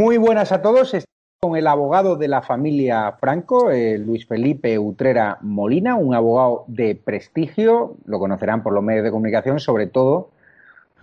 [0.00, 0.96] Muy buenas a todos
[1.40, 6.94] con el abogado de la familia Franco, eh, Luis Felipe Utrera Molina, un abogado de
[6.94, 10.30] prestigio, lo conocerán por los medios de comunicación, sobre todo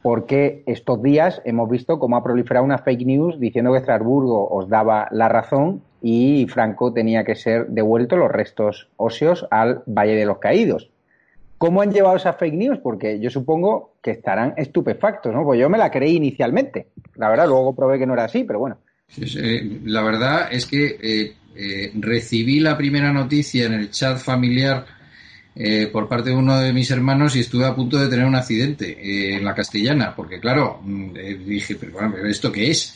[0.02, 4.67] porque estos días hemos visto cómo ha proliferado una fake news diciendo que Estrasburgo os
[4.67, 10.26] daba la razón y Franco tenía que ser devuelto los restos óseos al Valle de
[10.26, 10.89] los Caídos.
[11.59, 12.80] ¿Cómo han llevado esas fake news?
[12.80, 15.44] Porque yo supongo que estarán estupefactos, ¿no?
[15.44, 16.88] Pues yo me la creí inicialmente.
[17.16, 18.78] La verdad, luego probé que no era así, pero bueno.
[19.86, 24.86] La verdad es que eh, eh, recibí la primera noticia en el chat familiar
[25.56, 28.36] eh, por parte de uno de mis hermanos y estuve a punto de tener un
[28.36, 31.14] accidente en la castellana, porque claro, mm,
[31.46, 32.96] dije, pero bueno, ¿esto qué es?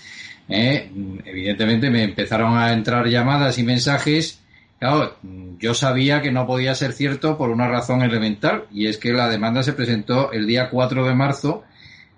[0.53, 4.41] evidentemente me empezaron a entrar llamadas y mensajes.
[4.79, 5.15] Claro,
[5.59, 9.29] yo sabía que no podía ser cierto por una razón elemental, y es que la
[9.29, 11.63] demanda se presentó el día 4 de marzo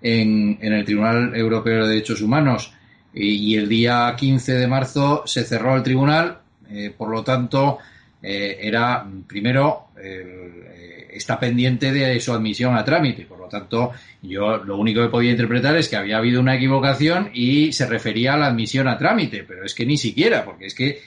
[0.02, 2.72] en el Tribunal Europeo de Derechos Humanos
[3.14, 7.78] y el día 15 de marzo se cerró el tribunal, eh, por lo tanto,
[8.20, 13.24] eh, era primero eh, está pendiente de su admisión a trámite.
[13.24, 13.92] Por lo tanto,
[14.22, 18.34] yo lo único que podía interpretar es que había habido una equivocación y se refería
[18.34, 21.00] a la admisión a trámite, pero es que ni siquiera, porque es que,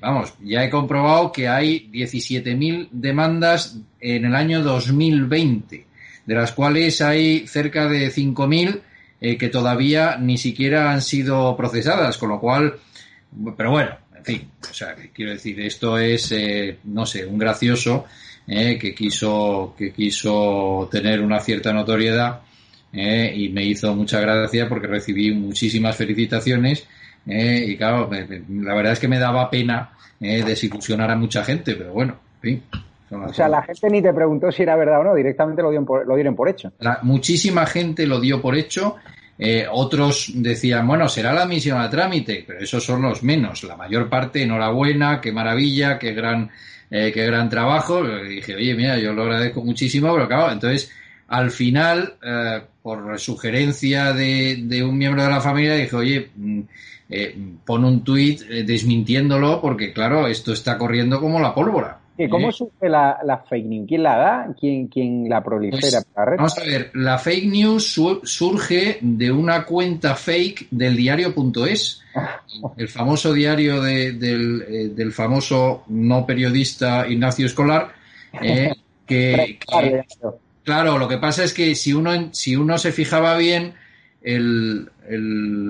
[0.00, 5.86] vamos, ya he comprobado que hay 17.000 demandas en el año 2020,
[6.26, 8.80] de las cuales hay cerca de 5.000
[9.26, 12.74] eh, que todavía ni siquiera han sido procesadas, con lo cual,
[13.56, 18.04] pero bueno, en fin, o sea, quiero decir, esto es, eh, no sé, un gracioso
[18.46, 22.42] eh, que quiso que quiso tener una cierta notoriedad
[22.92, 26.86] y me hizo mucha gracia porque recibí muchísimas felicitaciones
[27.24, 32.20] y claro, la verdad es que me daba pena desilusionar a mucha gente, pero bueno,
[32.34, 32.62] en fin.
[33.10, 35.84] O sea, la gente ni te preguntó si era verdad o no, directamente lo dieron
[35.84, 36.72] por, lo dieron por hecho.
[37.02, 38.96] muchísima gente lo dio por hecho.
[39.36, 43.64] Eh, otros decían, bueno, será la admisión a trámite, pero esos son los menos.
[43.64, 46.50] La mayor parte, enhorabuena, qué maravilla, qué gran,
[46.90, 48.04] eh, qué gran trabajo.
[48.04, 50.90] Y dije, oye, mira, yo lo agradezco muchísimo, pero claro, entonces,
[51.28, 56.60] al final, eh, por sugerencia de, de, un miembro de la familia, dije, oye, mm,
[57.64, 61.98] pon un tuit desmintiéndolo, porque claro, esto está corriendo como la pólvora.
[62.30, 63.88] ¿Cómo surge la, fake news?
[63.88, 64.54] ¿Quién la da?
[64.58, 66.02] ¿Quién, quién la prolifera?
[66.14, 72.02] Pues, vamos a ver, la fake news surge de una cuenta fake del diario.es,
[72.76, 77.92] el famoso diario del, eh, del, famoso no periodista Ignacio Escolar,
[78.40, 78.72] eh,
[79.06, 79.58] que,
[80.62, 83.74] claro, lo que pasa es que si uno, si uno se fijaba bien,
[84.22, 84.88] el,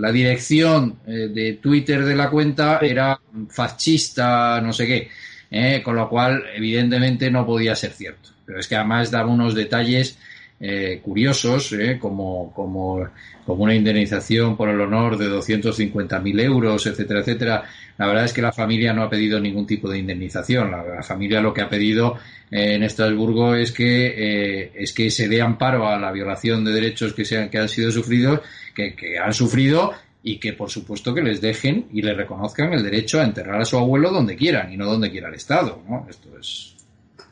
[0.00, 3.18] la dirección eh, de Twitter de la cuenta era
[3.48, 5.08] fascista, no sé qué.
[5.54, 5.82] ¿Eh?
[5.82, 8.30] con lo cual evidentemente no podía ser cierto.
[8.44, 10.18] Pero es que además daba unos detalles
[10.60, 11.98] eh, curiosos, ¿eh?
[12.00, 13.08] como, como,
[13.46, 17.62] como, una indemnización por el honor de 250.000 euros, etcétera, etcétera.
[17.96, 20.72] La verdad es que la familia no ha pedido ningún tipo de indemnización.
[20.72, 22.18] La, familia lo que ha pedido
[22.50, 27.24] en Estrasburgo es que, es que se dé amparo a la violación de derechos que,
[27.24, 28.40] sean, que han sido sufridos,
[28.74, 29.92] que han sufrido
[30.26, 33.64] y que por supuesto que les dejen y les reconozcan el derecho a enterrar a
[33.66, 36.06] su abuelo donde quieran y no donde quiera el Estado, ¿no?
[36.08, 36.74] Esto es...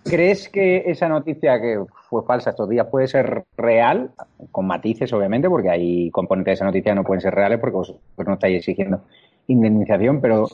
[0.05, 4.11] ¿Crees que esa noticia que fue falsa estos días puede ser real?
[4.51, 7.77] Con matices, obviamente, porque hay componentes de esa noticia que no pueden ser reales porque
[7.77, 9.01] vosotros no estáis exigiendo
[9.47, 10.49] indemnización, pero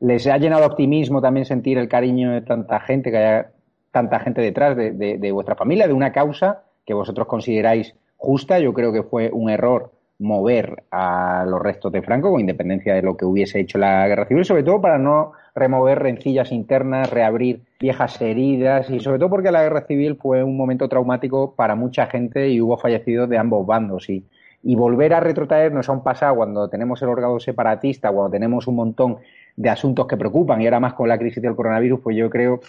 [0.00, 3.50] ¿les ha llenado optimismo también sentir el cariño de tanta gente, que haya
[3.90, 8.58] tanta gente detrás de, de vuestra familia, de una causa que vosotros consideráis justa?
[8.58, 13.02] Yo creo que fue un error mover a los restos de Franco, con independencia de
[13.02, 17.62] lo que hubiese hecho la guerra civil, sobre todo para no remover rencillas internas, reabrir
[17.80, 22.06] viejas heridas y sobre todo porque la guerra civil fue un momento traumático para mucha
[22.06, 24.08] gente y hubo fallecidos de ambos bandos.
[24.10, 24.24] Y,
[24.62, 28.76] y volver a retrotraernos a un pasado cuando tenemos el órgano separatista, cuando tenemos un
[28.76, 29.16] montón
[29.56, 32.60] de asuntos que preocupan y ahora más con la crisis del coronavirus, pues yo creo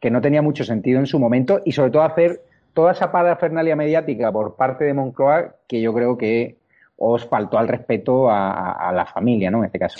[0.00, 2.40] que no tenía mucho sentido en su momento y sobre todo hacer
[2.74, 6.56] toda esa parafernalia mediática por parte de Moncloa que yo creo que
[6.96, 9.58] os faltó al respeto a, la familia, ¿no?
[9.58, 9.98] En este caso.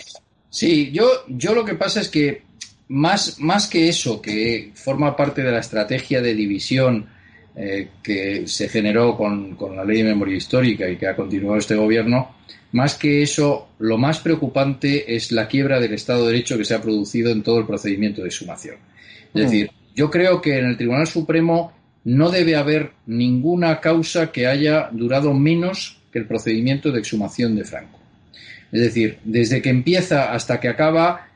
[0.49, 2.43] Sí, yo, yo lo que pasa es que
[2.89, 7.07] más, más que eso, que forma parte de la estrategia de división
[7.55, 11.75] eh, que se generó con, la ley de memoria histórica y que ha continuado este
[11.75, 12.37] gobierno,
[12.73, 16.75] más que eso, lo más preocupante es la quiebra del Estado de Derecho que se
[16.75, 18.77] ha producido en todo el procedimiento de sumación.
[19.35, 19.39] Es mm.
[19.39, 21.73] decir, yo creo que en el Tribunal Supremo
[22.05, 27.65] no debe haber ninguna causa que haya durado menos que el procedimiento de exhumación de
[27.65, 27.99] Franco.
[28.73, 31.29] Es decir, desde que empieza hasta que acaba,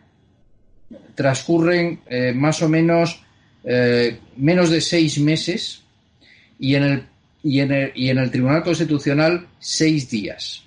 [1.14, 3.22] transcurren eh, más o menos
[3.62, 5.82] eh, menos de seis meses
[6.58, 7.02] y en, el,
[7.42, 10.64] y, en el, y en el Tribunal Constitucional seis días.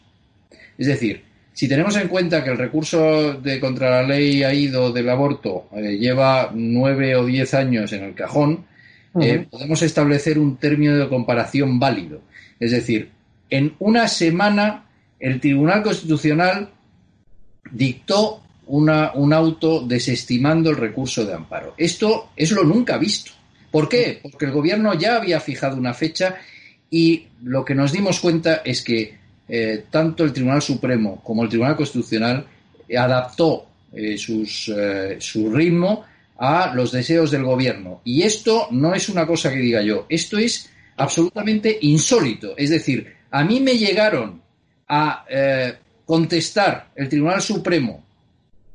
[0.77, 1.23] Es decir,
[1.53, 5.69] si tenemos en cuenta que el recurso de contra la ley ha ido del aborto
[5.75, 8.65] eh, lleva nueve o diez años en el cajón,
[9.13, 12.21] podemos establecer un término de comparación válido.
[12.59, 13.11] Es decir,
[13.53, 14.85] en una semana
[15.19, 16.71] el Tribunal Constitucional
[17.69, 21.75] dictó un auto desestimando el recurso de amparo.
[21.77, 23.31] Esto es lo nunca visto.
[23.69, 24.19] ¿Por qué?
[24.23, 26.38] Porque el gobierno ya había fijado una fecha
[26.89, 31.50] y lo que nos dimos cuenta es que eh, tanto el Tribunal Supremo como el
[31.50, 32.47] Tribunal Constitucional
[32.97, 36.05] adaptó eh, eh, su ritmo
[36.39, 38.01] a los deseos del gobierno.
[38.03, 42.55] Y esto no es una cosa que diga yo, esto es absolutamente insólito.
[42.57, 44.41] Es decir, a mí me llegaron
[44.88, 45.25] a
[46.06, 48.03] contestar el Tribunal Supremo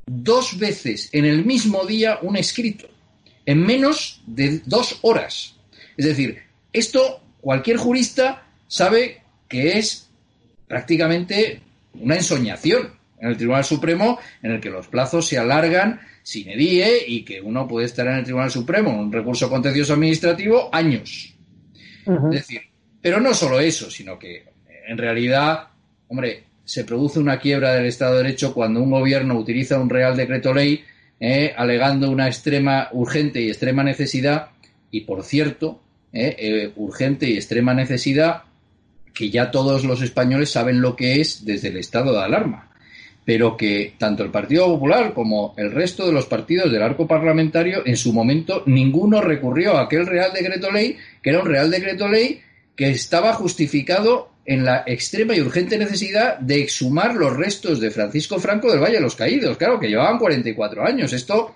[0.05, 2.87] dos veces en el mismo día un escrito,
[3.45, 5.55] en menos de dos horas.
[5.95, 6.39] Es decir,
[6.73, 10.09] esto cualquier jurista sabe que es
[10.67, 11.61] prácticamente
[11.93, 12.91] una ensoñación
[13.21, 17.41] en el Tribunal Supremo en el que los plazos se alargan sin edie y que
[17.41, 21.33] uno puede estar en el Tribunal Supremo en un recurso contencioso administrativo años.
[22.05, 22.68] Es decir,
[23.01, 24.45] pero no solo eso, sino que
[24.87, 25.67] en realidad,
[26.07, 30.15] hombre, se produce una quiebra del Estado de Derecho cuando un gobierno utiliza un Real
[30.15, 30.83] Decreto Ley
[31.19, 34.49] eh, alegando una extrema urgente y extrema necesidad
[34.91, 35.81] y, por cierto,
[36.13, 38.43] eh, eh, urgente y extrema necesidad
[39.13, 42.71] que ya todos los españoles saben lo que es desde el estado de alarma,
[43.25, 47.85] pero que tanto el Partido Popular como el resto de los partidos del arco parlamentario
[47.85, 52.07] en su momento ninguno recurrió a aquel Real Decreto Ley, que era un Real Decreto
[52.07, 52.41] Ley
[52.79, 58.39] que estaba justificado en la extrema y urgente necesidad de exhumar los restos de Francisco
[58.39, 61.11] Franco del Valle de los Caídos, claro, que llevaban 44 años.
[61.11, 61.55] Esto,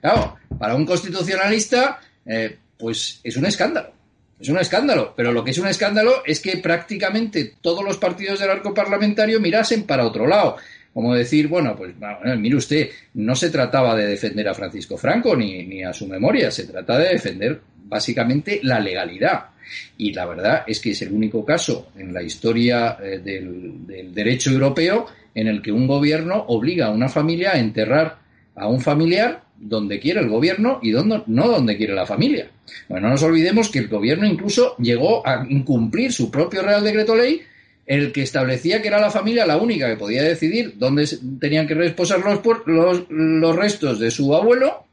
[0.00, 3.92] claro, para un constitucionalista, eh, pues es un escándalo.
[4.40, 8.40] Es un escándalo, pero lo que es un escándalo es que prácticamente todos los partidos
[8.40, 10.56] del arco parlamentario mirasen para otro lado.
[10.92, 11.94] Como decir, bueno, pues
[12.36, 16.50] mire usted, no se trataba de defender a Francisco Franco ni, ni a su memoria,
[16.50, 19.53] se trata de defender básicamente la legalidad.
[19.96, 24.50] Y la verdad es que es el único caso en la historia eh, del, derecho
[24.50, 28.18] europeo en el que un gobierno obliga a una familia a enterrar
[28.54, 32.50] a un familiar donde quiere el gobierno y donde, no donde quiere la familia.
[32.88, 37.16] Bueno, no nos olvidemos que el gobierno incluso llegó a incumplir su propio Real Decreto
[37.16, 37.40] Ley,
[37.86, 41.06] el que establecía que era la familia la única que podía decidir dónde
[41.40, 44.84] tenían que reposar los, los, los restos de su abuelo,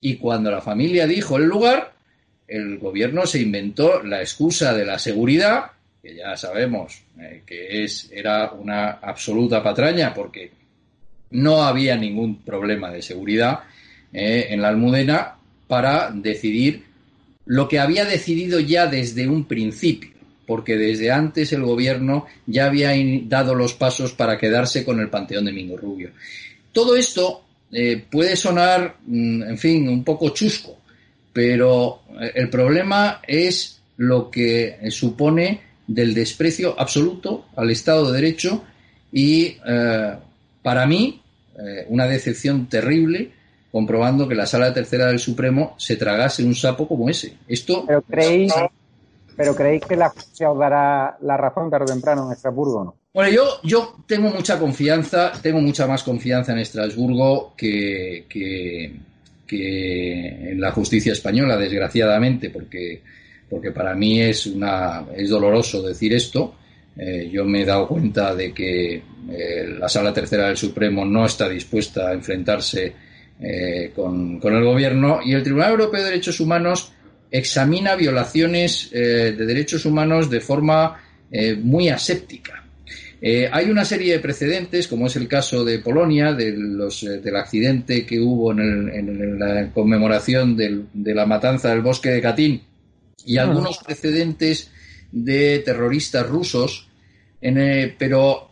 [0.00, 1.92] y cuando la familia dijo el lugar,
[2.48, 5.66] el gobierno se inventó la excusa de la seguridad,
[6.02, 10.50] que ya sabemos eh, que es, era una absoluta patraña porque
[11.30, 13.60] no había ningún problema de seguridad
[14.12, 15.36] eh, en la almudena
[15.66, 16.84] para decidir
[17.44, 20.10] lo que había decidido ya desde un principio,
[20.46, 22.92] porque desde antes el gobierno ya había
[23.24, 26.10] dado los pasos para quedarse con el Panteón de Mingo Rubio.
[26.72, 30.78] Todo esto eh, puede sonar, mm, en fin, un poco chusco,
[31.38, 38.64] pero eh, el problema es lo que supone del desprecio absoluto al Estado de Derecho
[39.12, 40.16] y eh,
[40.64, 41.22] para mí
[41.56, 43.30] eh, una decepción terrible
[43.70, 47.36] comprobando que la Sala Tercera del Supremo se tragase un sapo como ese.
[47.46, 48.52] Esto pero creéis,
[49.36, 52.94] pero creéis que la justicia os dará la razón tarde o temprano en Estrasburgo, ¿no?
[53.14, 59.07] Bueno, yo, yo tengo mucha confianza, tengo mucha más confianza en Estrasburgo que, que
[59.50, 63.00] en la justicia española, desgraciadamente, porque,
[63.48, 66.54] porque para mí es, una, es doloroso decir esto.
[66.96, 68.94] Eh, yo me he dado cuenta de que
[69.30, 72.92] eh, la Sala Tercera del Supremo no está dispuesta a enfrentarse
[73.40, 76.92] eh, con, con, el Gobierno y el Tribunal Europeo de Derechos Humanos
[77.30, 80.98] examina violaciones de derechos humanos de forma
[81.62, 82.64] muy aséptica.
[83.20, 87.18] Eh, hay una serie de precedentes, como es el caso de Polonia, de los, eh,
[87.18, 92.62] del accidente que hubo en, la conmemoración de la matanza del bosque de Katyn,
[93.26, 94.70] y algunos precedentes
[95.10, 96.88] de terroristas rusos,
[97.40, 98.50] eh, pero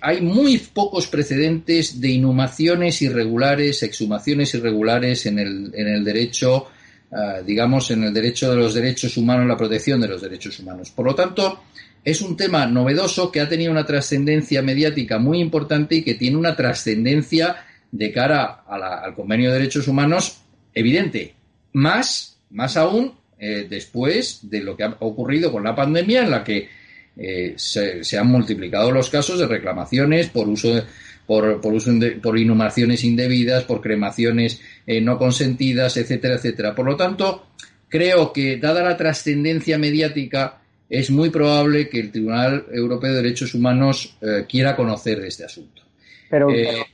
[0.00, 6.66] hay muy pocos precedentes de inhumaciones irregulares, exhumaciones irregulares en el, en el derecho,
[7.10, 10.90] ah, digamos, en el derecho de los derechos humanos, la protección de los derechos humanos.
[10.90, 11.62] Por lo tanto,
[12.04, 16.36] es un tema novedoso que ha tenido una trascendencia mediática muy importante y que tiene
[16.36, 20.42] una trascendencia de cara al convenio de derechos humanos
[20.74, 21.34] evidente.
[21.74, 26.42] Más, más aún eh, después de lo que ha ocurrido con la pandemia, en la
[26.42, 26.68] que
[27.16, 30.82] eh, se, han multiplicado los casos de reclamaciones por uso
[31.26, 31.92] por, por, uso
[32.22, 36.74] por inhumaciones indebidas, por cremaciones eh, no consentidas, etcétera, etcétera.
[36.74, 37.46] Por lo tanto,
[37.88, 40.61] creo que dada la trascendencia mediática
[40.92, 45.42] es muy probable que el Tribunal Europeo de Derechos Humanos eh, quiera conocer de este
[45.42, 45.80] asunto.
[46.28, 46.84] Pero, eh,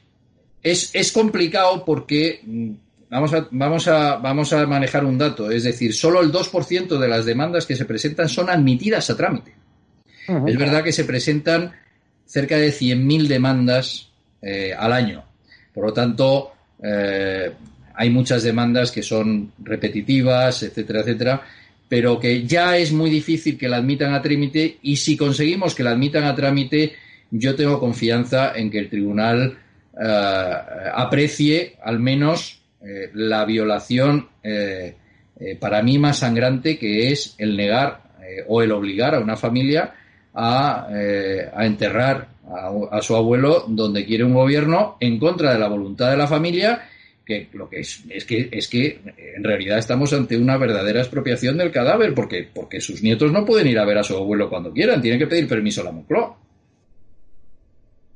[0.62, 2.71] es, complicado porque mm,
[3.11, 7.09] vamos a, vamos, a, vamos a manejar un dato, es decir, solo el 2% de
[7.09, 9.55] las demandas que se presentan son admitidas a trámite.
[10.47, 11.73] Es verdad que se presentan
[12.25, 14.11] cerca de 100.000 demandas
[14.43, 15.25] eh, al año.
[15.75, 21.43] Por lo tanto, hay muchas demandas que son repetitivas, etcétera, etcétera,
[21.88, 25.83] pero que ya es muy difícil que la admitan a trámite y si conseguimos que
[25.83, 26.92] la admitan a trámite,
[27.30, 29.59] yo tengo confianza en que el tribunal
[30.00, 34.95] eh, aprecie al menos eh, la violación eh,
[35.59, 38.02] para mí más sangrante que es el negar
[38.49, 39.95] o el obligar a una familia
[40.35, 40.88] a,
[41.61, 42.28] enterrar
[42.90, 46.83] a su abuelo donde quiere un gobierno en contra de la voluntad de la familia
[47.28, 49.00] que lo que es, es que es que
[49.37, 53.66] en realidad estamos ante una verdadera expropiación del cadáver porque porque sus nietos no pueden
[53.66, 56.38] ir a ver a su abuelo cuando quieran, tienen que pedir permiso a la Moncloa.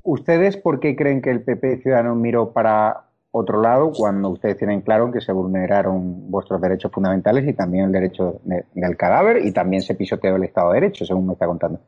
[0.02, 4.80] ¿Ustedes por qué creen que el PP Ciudadanos miró para otro lado cuando ustedes tienen
[4.80, 9.82] claro que se vulneraron vuestros derechos fundamentales y también el derecho del cadáver y también
[9.82, 11.80] se pisoteó el Estado de Derecho, según me está contando?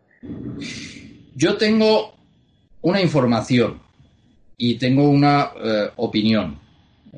[1.35, 2.14] Yo tengo
[2.83, 3.81] una información
[4.59, 6.63] y tengo una eh, opinión.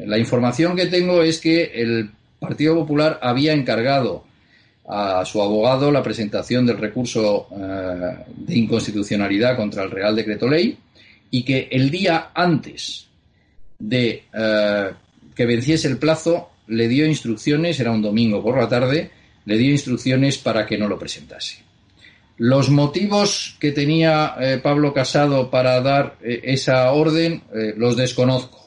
[0.04, 4.24] La información que tengo es que el Partido Popular había encargado
[4.88, 10.78] a su abogado la presentación del recurso eh, de inconstitucionalidad contra el Real Decreto Ley
[11.30, 13.08] y que el día antes
[13.78, 14.90] de eh,
[15.34, 19.10] que venciese el plazo le dio instrucciones, era un domingo por la tarde,
[19.44, 21.58] le dio instrucciones para que no lo presentase.
[22.38, 27.42] Los motivos que tenía eh, Pablo Casado para dar esa orden
[27.76, 28.65] los desconozco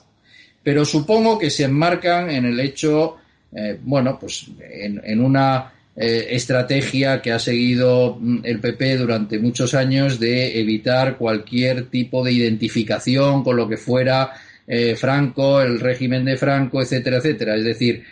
[0.70, 3.18] pero supongo que se enmarcan en el hecho,
[3.52, 9.74] eh, bueno, pues en, una eh, estrategia que ha seguido mm, el PP durante muchos
[9.74, 14.32] años de evitar cualquier tipo de identificación con lo que fuera
[14.68, 17.56] eh, Franco, el régimen de Franco, etcétera, etcétera.
[17.56, 18.04] Es decir,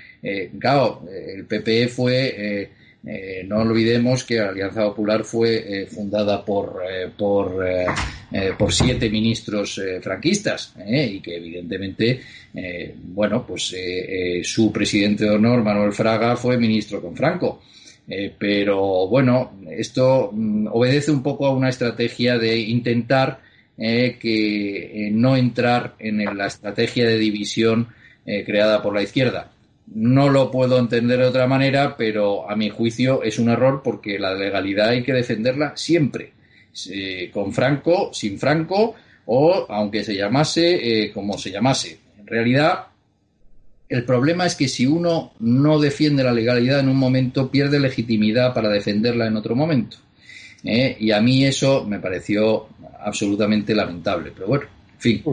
[0.57, 2.71] claro, el PP fue
[3.09, 7.65] eh, no olvidemos que la Alianza Popular fue eh, fundada por, eh, por,
[8.57, 12.19] por, siete ministros franquistas y que evidentemente,
[13.05, 13.73] bueno, pues
[14.43, 17.61] su presidente de honor, Manuel Fraga, fue ministro con Franco.
[18.37, 23.39] pero bueno, esto mm, obedece un poco a una estrategia de intentar
[23.77, 27.87] que no entrar en la estrategia de división
[28.45, 29.51] creada por la izquierda.
[29.93, 34.19] No lo puedo entender de otra manera, pero a mi juicio es un error porque
[34.19, 36.33] la legalidad hay que defenderla siempre,
[37.31, 41.99] con Franco, sin Franco o aunque se llamase eh, como se llamase.
[42.19, 42.87] En realidad,
[43.89, 48.53] el problema es que si uno no defiende la legalidad en un momento, pierde legitimidad
[48.53, 49.97] para defenderla en otro momento.
[50.63, 50.95] ¿eh?
[50.99, 52.67] Y a mí eso me pareció
[52.99, 54.31] absolutamente lamentable.
[54.33, 55.23] Pero bueno, en fin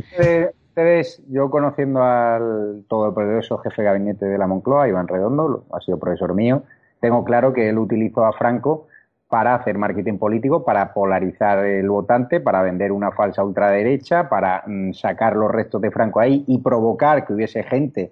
[0.75, 6.01] ustedes, yo conociendo al todopoderoso jefe de gabinete de la Moncloa, Iván Redondo, ha sido
[6.01, 6.65] profesor mío,
[6.99, 8.89] tengo claro que él utilizó a Franco
[9.29, 14.95] para hacer marketing político, para polarizar el votante, para vender una falsa ultraderecha, para mm,
[14.95, 18.11] sacar los restos de Franco ahí y provocar que hubiese gente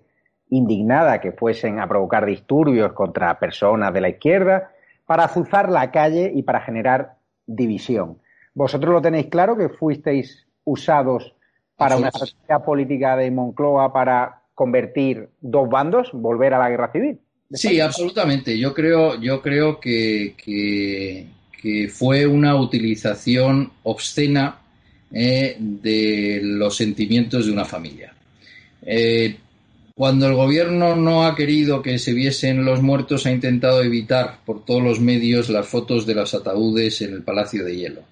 [0.49, 4.71] indignada que fuesen a provocar disturbios contra personas de la izquierda,
[5.05, 8.19] para azuzar la calle y para generar división.
[8.55, 11.35] ¿Vosotros lo tenéis claro que fuisteis usados
[11.77, 17.19] para una estrategia política de Moncloa para convertir dos bandos, volver a la guerra civil.
[17.53, 18.59] Sí, absolutamente.
[18.59, 24.59] Yo creo, yo creo que, que, fue una utilización obscena
[25.13, 28.13] eh, de los sentimientos de una familia.
[28.85, 29.37] Eh,
[29.95, 34.65] cuando el gobierno no ha querido que se viesen los muertos, ha intentado evitar por
[34.65, 38.03] todos los medios las fotos de los ataúdes en el Palacio de Hielo.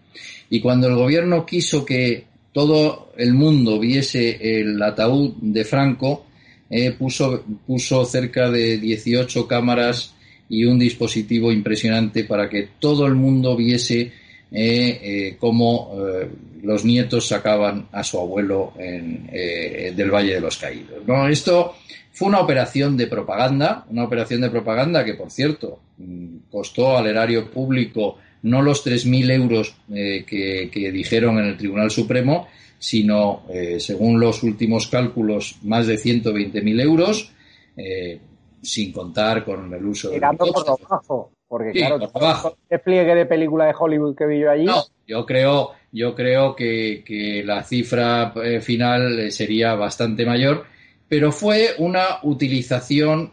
[0.50, 6.26] Y cuando el gobierno quiso que todo el mundo viese el ataúd de Franco,
[6.69, 10.14] eh, puso, puso cerca de 18 cámaras
[10.49, 14.12] y un dispositivo impresionante para que todo el mundo viese eh,
[14.52, 15.92] eh, cómo
[16.62, 19.26] los nietos sacaban a su abuelo en,
[19.97, 21.07] del Valle de los Caídos.
[21.07, 21.28] ¿no?
[21.28, 21.76] Esto
[22.12, 27.07] fue una operación de propaganda, una operación de propaganda que, por cierto, mm, costó al
[27.07, 33.44] erario público no los 3.000 euros que, que, dijeron en el Tribunal Supremo, sino,
[33.78, 37.32] según los últimos cálculos, más de 120.000 euros,
[38.62, 40.20] sin contar con el uso de...
[41.06, 44.66] por porque claro, el despliegue de película de Hollywood que vi yo allí.
[44.66, 50.64] No, yo creo, yo creo que, la cifra eh, final eh, sería bastante mayor,
[51.09, 53.32] pero fue una utilización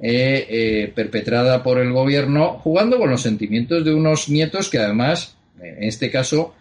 [0.00, 5.36] eh, propagandística perpetrada por el gobierno, jugando con los sentimientos de unos nietos que además,
[5.60, 6.54] en este caso,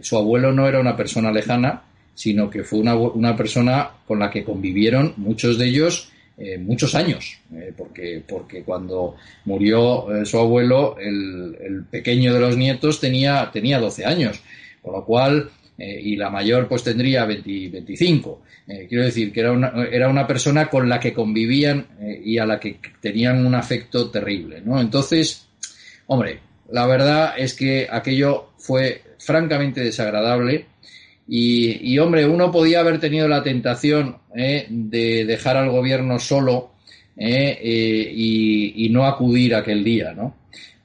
[0.00, 1.82] su abuelo no era una persona lejana,
[2.14, 6.96] sino que fue una, una persona con la que convivieron muchos de ellos eh, muchos
[6.96, 13.48] años, eh, porque, porque cuando murió eh, su abuelo, el, pequeño de los nietos tenía,
[13.52, 14.40] tenía 12 años,
[14.82, 18.42] con lo cual, y la mayor pues tendría 25.
[18.88, 21.86] quiero decir que era una, era una persona con la que convivían
[22.24, 24.80] y a la que tenían un afecto terrible, ¿no?
[24.80, 25.48] Entonces,
[26.06, 26.38] hombre,
[26.70, 30.66] la verdad es que aquello fue francamente desagradable
[31.26, 36.72] y, hombre, uno podía haber tenido la tentación eh, de dejar al gobierno solo
[37.16, 40.34] eh, eh, y, no acudir aquel día, ¿no?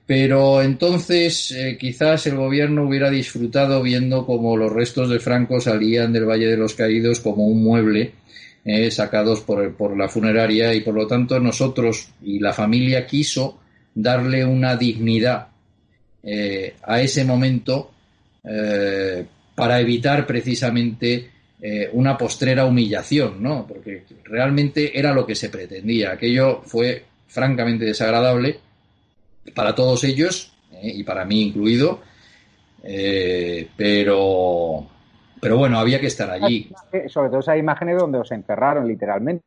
[0.10, 6.26] Pero entonces quizás el gobierno hubiera disfrutado viendo como los restos de Franco salían del
[6.26, 8.14] Valle de los Caídos como un mueble
[8.90, 13.60] sacados por, por, la funeraria y por lo tanto nosotros y la familia quiso
[13.94, 15.50] darle una dignidad
[16.82, 17.92] a ese momento
[19.54, 21.30] para evitar precisamente
[21.62, 23.68] eh, una postrera humillación, ¿no?
[23.68, 26.14] Porque realmente era lo que se pretendía.
[26.14, 28.58] Aquello fue francamente desagradable
[29.56, 32.02] para todos ellos eh, y para mí incluido,
[32.84, 34.88] eh, pero,
[35.40, 36.70] pero bueno, había que estar allí.
[37.08, 39.46] Sobre todo esas imágenes donde os encerraron literalmente,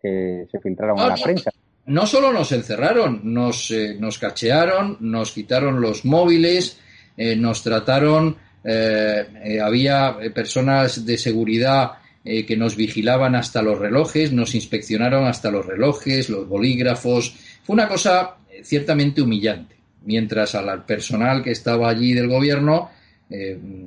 [0.00, 1.50] que se filtraron a la prensa.
[1.86, 6.78] No solo nos encerraron, nos, nos cachearon, nos quitaron los móviles,
[7.16, 14.30] nos trataron eh, eh, había eh, personas de seguridad que nos vigilaban hasta los relojes,
[14.30, 17.34] nos inspeccionaron hasta los relojes, los bolígrafos.
[17.64, 19.76] Fue una cosa ciertamente humillante.
[20.02, 22.90] Mientras al personal que estaba allí del gobierno,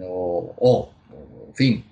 [0.01, 0.91] o,
[1.47, 1.83] en fin,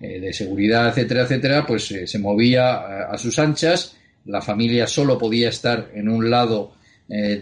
[0.00, 3.96] de seguridad, etcétera, etcétera, pues se movía a sus anchas.
[4.24, 6.72] La familia solo podía estar en un lado
[7.10, 7.40] eh,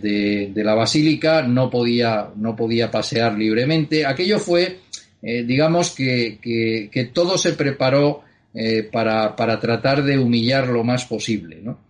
[0.54, 4.06] de, la basílica, no podía, no podía pasear libremente.
[4.06, 4.78] Aquello fue,
[5.20, 8.22] eh, digamos, que, todo se preparó
[8.54, 11.58] eh, para, para, tratar de humillar lo más posible.
[11.60, 11.80] ¿no?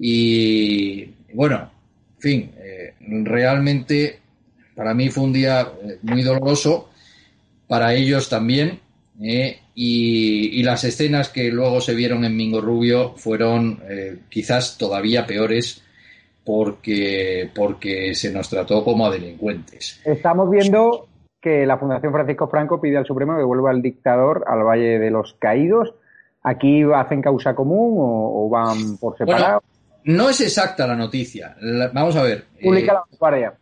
[0.00, 1.04] Y
[1.36, 1.70] bueno,
[2.16, 2.52] en fin,
[3.24, 4.18] realmente
[4.74, 5.68] para mí fue un día
[6.02, 6.88] muy doloroso,
[7.68, 8.80] para ellos también.
[9.18, 13.80] Y, y, las escenas que luego se vieron en Mingo Rubio fueron
[14.28, 15.82] quizás todavía peores
[16.46, 20.00] porque, porque se nos trató como a delincuentes.
[20.04, 21.08] Estamos viendo
[21.40, 25.10] que la Fundación Francisco Franco pide al Supremo que devuelva al dictador al Valle de
[25.10, 25.92] los Caídos.
[26.42, 29.62] ¿Aquí hacen causa común o, van por separado?
[30.06, 31.56] No es exacta la noticia.
[31.92, 32.46] vamos a ver.
[32.62, 33.58] Publica eh, la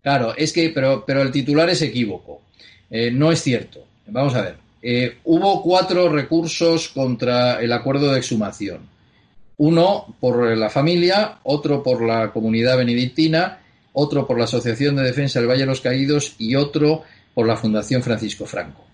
[0.00, 2.42] Claro, es que, pero, pero el titular es equívoco.
[2.90, 3.84] Eh, no es cierto.
[4.06, 4.56] Vamos a ver.
[4.82, 8.90] Eh, hubo cuatro recursos contra el acuerdo de exhumación
[9.58, 13.60] uno por la familia, otro por la comunidad benedictina,
[13.92, 17.56] otro por la Asociación de Defensa del Valle de los Caídos y otro por la
[17.56, 18.84] Fundación Francisco Franco.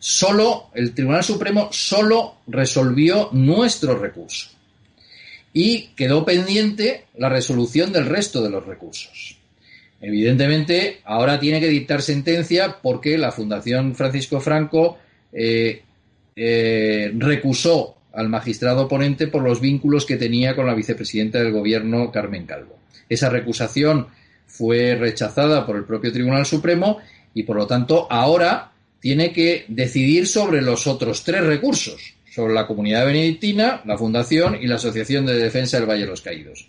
[0.00, 4.55] Solo el Tribunal Supremo solo resolvió nuestro recurso
[5.58, 9.38] y quedó pendiente la resolución del resto de los recursos.
[10.02, 14.98] Evidentemente, ahora tiene que dictar sentencia porque la Fundación Francisco Franco
[15.32, 15.80] eh,
[16.36, 22.12] eh, recusó al magistrado ponente por los vínculos que tenía con la vicepresidenta del gobierno,
[22.12, 22.78] Carmen Calvo.
[23.08, 24.08] Esa recusación
[24.46, 26.98] fue rechazada por el propio Tribunal Supremo
[27.32, 32.66] y, por lo tanto, ahora tiene que decidir sobre los otros tres recursos, sobre la
[32.66, 36.68] comunidad benedictina, la Fundación y la Asociación de Defensa del Valle de los Caídos.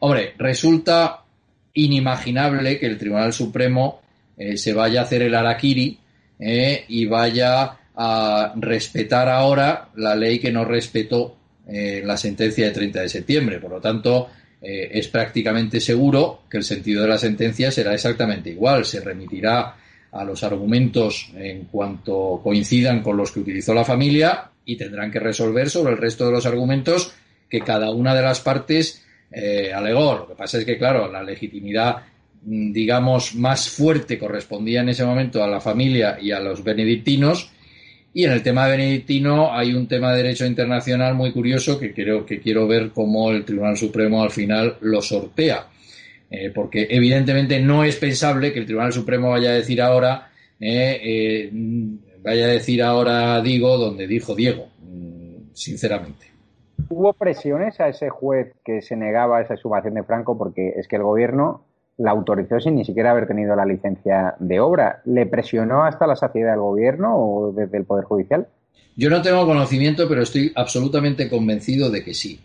[0.00, 1.24] Hombre, resulta
[1.72, 4.02] inimaginable que el Tribunal Supremo
[4.36, 5.98] eh, se vaya a hacer el araquiri
[6.38, 11.34] eh, y vaya a respetar ahora la ley que no respetó
[11.66, 13.58] eh, la sentencia de 30 de septiembre.
[13.58, 14.28] Por lo tanto,
[14.60, 18.84] eh, es prácticamente seguro que el sentido de la sentencia será exactamente igual.
[18.84, 19.76] Se remitirá
[20.12, 25.20] a los argumentos en cuanto coincidan con los que utilizó la familia y tendrán que
[25.20, 27.14] resolver sobre el resto de los argumentos
[27.48, 30.14] que cada una de las partes eh, alegó.
[30.16, 32.02] Lo que pasa es que, claro, la legitimidad,
[32.42, 37.50] mm, digamos, más fuerte correspondía en ese momento a la familia y a los benedictinos.
[38.12, 42.24] Y en el tema benedictino hay un tema de derecho internacional muy curioso que creo
[42.26, 45.66] que quiero ver cómo el Tribunal Supremo al final lo sortea.
[46.28, 51.50] Eh, porque evidentemente no es pensable que el Tribunal Supremo vaya a decir ahora, eh,
[52.26, 56.26] vaya a decir ahora digo donde dijo Diego, mm, sinceramente.
[56.88, 60.88] ¿Hubo presiones a ese juez que se negaba a esa exhumación de Franco porque es
[60.88, 61.64] que el gobierno
[61.98, 65.02] la autorizó sin ni siquiera haber tenido la licencia de obra?
[65.04, 68.48] ¿Le presionó hasta la saciedad del gobierno o desde el Poder Judicial?
[68.96, 72.40] Yo no tengo conocimiento, pero estoy absolutamente convencido de que sí.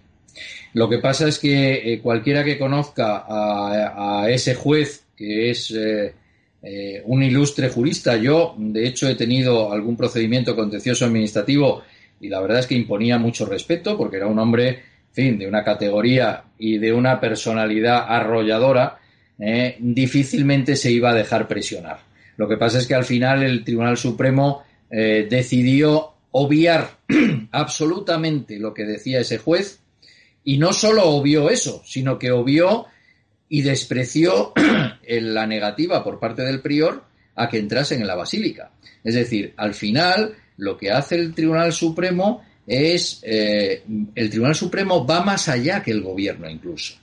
[0.74, 6.14] Lo que pasa es que eh, cualquiera que conozca a, ese juez, que es eh,
[6.64, 11.82] eh, un ilustre jurista, yo de hecho he tenido algún procedimiento contencioso administrativo
[12.20, 14.80] y la verdad es que imponía mucho respeto porque era un hombre,
[15.12, 19.00] fin, de una categoría y de una personalidad arrolladora,
[19.40, 22.00] eh, difícilmente se iba a dejar presionar.
[22.38, 26.92] Lo que pasa es que al final el Tribunal Supremo eh, decidió obviar
[27.52, 29.80] absolutamente lo que decía ese juez
[30.44, 32.86] y no solo obvió eso, sino que obvió
[33.52, 34.54] y despreció
[35.10, 37.04] la negativa por parte del prior
[37.36, 38.72] a que entrasen en la basílica.
[39.04, 43.84] Es decir, al final lo que hace el Tribunal Supremo es, eh,
[44.16, 46.94] el Tribunal Supremo va más allá que el gobierno incluso,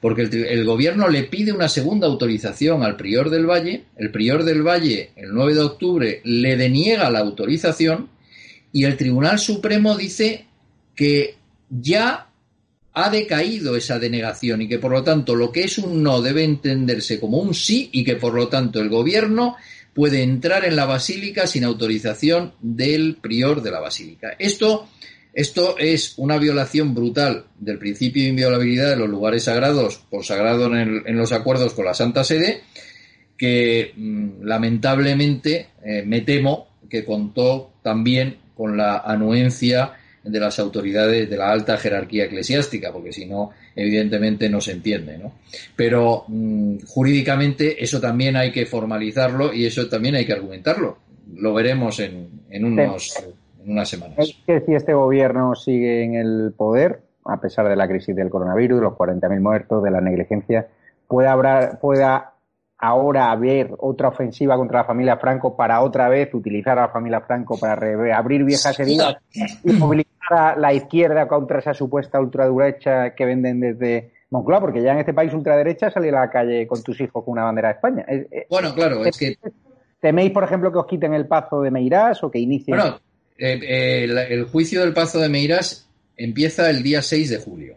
[0.00, 4.66] porque el, gobierno le pide una segunda autorización al prior del Valle, el prior del
[4.66, 8.08] Valle el 9 de octubre le deniega la autorización
[8.72, 10.46] y el Tribunal Supremo dice
[10.96, 11.36] que
[11.70, 12.31] ya
[12.94, 16.44] ha decaído esa denegación y que por lo tanto lo que es un no debe
[16.44, 19.56] entenderse como un sí y que por lo tanto el gobierno
[19.94, 24.34] puede entrar en la basílica sin autorización del prior de la basílica.
[24.38, 24.88] Esto,
[25.32, 31.02] esto es una violación brutal del principio de inviolabilidad de los lugares sagrados, consagrado en,
[31.06, 32.62] en los acuerdos con la Santa Sede,
[33.36, 41.28] que mm, lamentablemente eh, me temo que contó también con la anuencia de las autoridades
[41.28, 45.18] de la alta jerarquía eclesiástica, porque si no, evidentemente no se entiende.
[45.18, 45.32] ¿no?
[45.76, 50.98] Pero mm, jurídicamente eso también hay que formalizarlo y eso también hay que argumentarlo.
[51.34, 53.14] Lo veremos en, en, unos,
[53.64, 54.18] en unas semanas.
[54.18, 58.30] Es que si este gobierno sigue en el poder, a pesar de la crisis del
[58.30, 60.66] coronavirus, de los 40.000 muertos, de la negligencia,
[61.08, 62.31] pueda, pueda
[62.82, 67.20] ahora haber otra ofensiva contra la familia Franco para otra vez utilizar a la familia
[67.20, 67.74] Franco para
[68.16, 69.18] abrir viejas heridas
[69.62, 74.92] y movilizar a la izquierda contra esa supuesta ultraderecha que venden desde Moncloa, porque ya
[74.92, 77.74] en este país ultraderecha salir a la calle con tus hijos con una bandera de
[77.74, 78.06] España.
[78.50, 79.36] Bueno, claro, es que...
[80.00, 82.76] ¿Teméis, por ejemplo, que os quiten el pazo de Meirás o que inicien...
[82.76, 83.00] Bueno,
[83.38, 87.76] eh, eh, el, juicio del pazo de Meirás empieza el día 6 de julio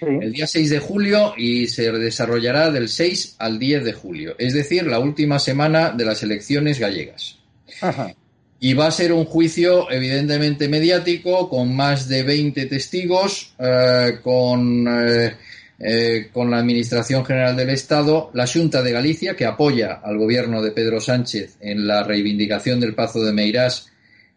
[0.00, 4.54] el día 6 de julio y se desarrollará del 6 al 10 de julio, es
[4.54, 7.38] decir, la última semana de las elecciones gallegas.
[8.60, 14.86] Y va a ser un juicio evidentemente mediático, con más de 20 testigos, eh, con,
[14.88, 15.34] eh,
[15.78, 20.62] eh, con la Administración General del Estado, la Junta de Galicia, que apoya al gobierno
[20.62, 23.90] de Pedro Sánchez en la reivindicación del Pazo de Meirás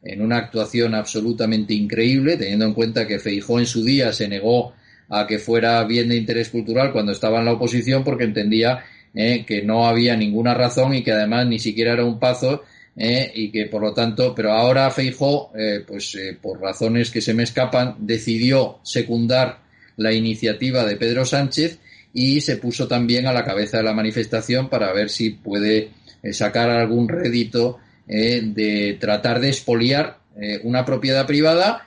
[0.04, 4.74] en una actuación absolutamente increíble, teniendo en cuenta que Feijó en su día se negó
[5.10, 9.46] a que fuera bien de interés cultural cuando estaba en la oposición porque entendía eh,
[9.48, 12.64] que no había ninguna razón y que además ni siquiera era un pazo
[12.96, 17.34] eh, y que por lo tanto, pero ahora Feijó, eh, pues por razones que se
[17.34, 19.60] me escapan, decidió secundar
[19.96, 21.80] la iniciativa de Pedro Sánchez
[22.14, 25.90] y se puso también a la cabeza de la manifestación para ver si puede
[26.32, 30.20] sacar algún rédito de tratar de expoliar
[30.64, 31.87] una propiedad privada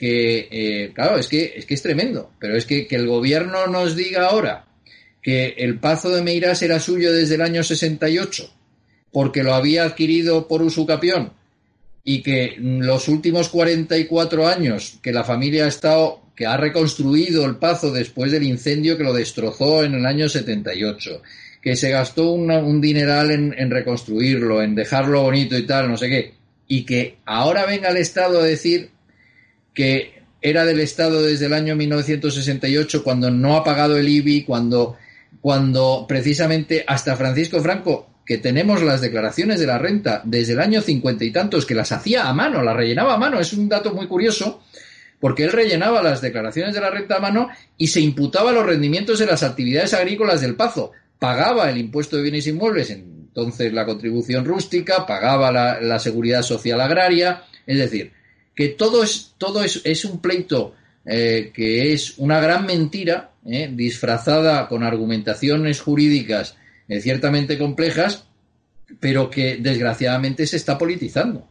[0.00, 3.66] que, eh, claro, es que, es que es tremendo, pero es que, que el gobierno
[3.66, 4.64] nos diga ahora
[5.20, 8.50] que el Pazo de Meirás era suyo desde el año 68,
[9.12, 11.34] porque lo había adquirido por usucapión,
[12.02, 17.56] y que los últimos 44 años que la familia ha estado, que ha reconstruido el
[17.56, 21.20] Pazo después del incendio que lo destrozó en el año 78,
[21.60, 26.08] que se gastó un dineral en, en reconstruirlo, en dejarlo bonito y tal, no sé
[26.08, 26.34] qué,
[26.66, 28.92] y que ahora venga el Estado a decir
[29.74, 34.96] que era del Estado desde el año 1968, cuando no ha pagado el IBI, cuando,
[35.40, 40.80] cuando precisamente hasta Francisco Franco que tenemos las declaraciones de la renta desde el año
[40.82, 43.92] cincuenta y tantos, que las hacía a mano, las rellenaba a mano, es un dato
[43.92, 44.62] muy curioso,
[45.18, 49.18] porque él rellenaba las declaraciones de la renta a mano y se imputaba los rendimientos
[49.18, 50.92] de las actividades agrícolas del Pazo.
[51.18, 57.42] Pagaba el impuesto de bienes inmuebles, entonces la contribución rústica, pagaba la, seguridad social agraria,
[57.66, 58.12] es decir,
[58.60, 60.74] que todo es, todo es, un pleito
[61.06, 68.26] eh, que es una gran mentira, eh, disfrazada con argumentaciones jurídicas eh, ciertamente complejas,
[69.00, 71.48] pero que desgraciadamente se está politizando.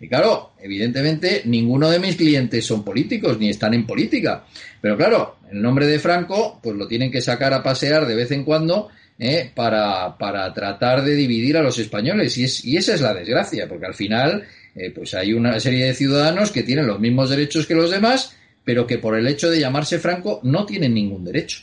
[0.00, 4.44] Y claro, evidentemente ninguno de mis clientes son políticos ni están en política.
[4.82, 8.32] Pero claro, el nombre de Franco, pues lo tienen que sacar a pasear de vez
[8.32, 8.90] en cuando
[9.54, 12.36] para, para, tratar de dividir a los españoles.
[12.36, 15.86] Y, es, y esa es la desgracia, porque al final, eh, pues hay una serie
[15.86, 19.50] de ciudadanos que tienen los mismos derechos que los demás, pero que por el hecho
[19.50, 21.62] de llamarse Franco no tienen ningún derecho.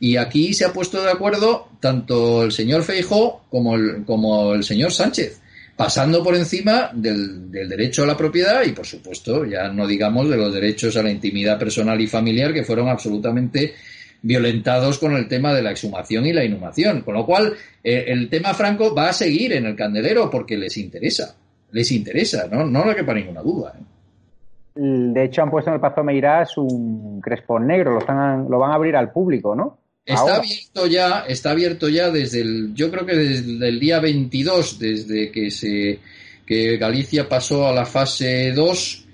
[0.00, 4.64] Y aquí se ha puesto de acuerdo tanto el señor Feijó como el, como el
[4.64, 5.42] señor Sánchez
[5.76, 10.36] pasando por encima del, derecho a la propiedad y, por supuesto, ya no digamos de
[10.36, 13.74] los derechos a la intimidad personal y familiar que fueron absolutamente
[14.22, 17.00] violentados con el tema de la exhumación y la inhumación.
[17.00, 20.76] Con lo cual, eh, el tema franco va a seguir en el candelero porque les
[20.76, 21.34] interesa.
[21.72, 23.74] Les interesa, no, no le quepa ninguna duda.
[23.78, 23.82] ¿eh?
[24.74, 28.70] De hecho, han puesto en el Pazo Meirás un crespón negro, lo, están, lo van
[28.70, 29.78] a abrir al público, ¿no?
[30.04, 34.78] Está abierto ya, está abierto ya desde el, yo creo que desde el día 22,
[34.78, 36.00] desde que se,
[36.44, 39.06] que Galicia pasó a la fase 2,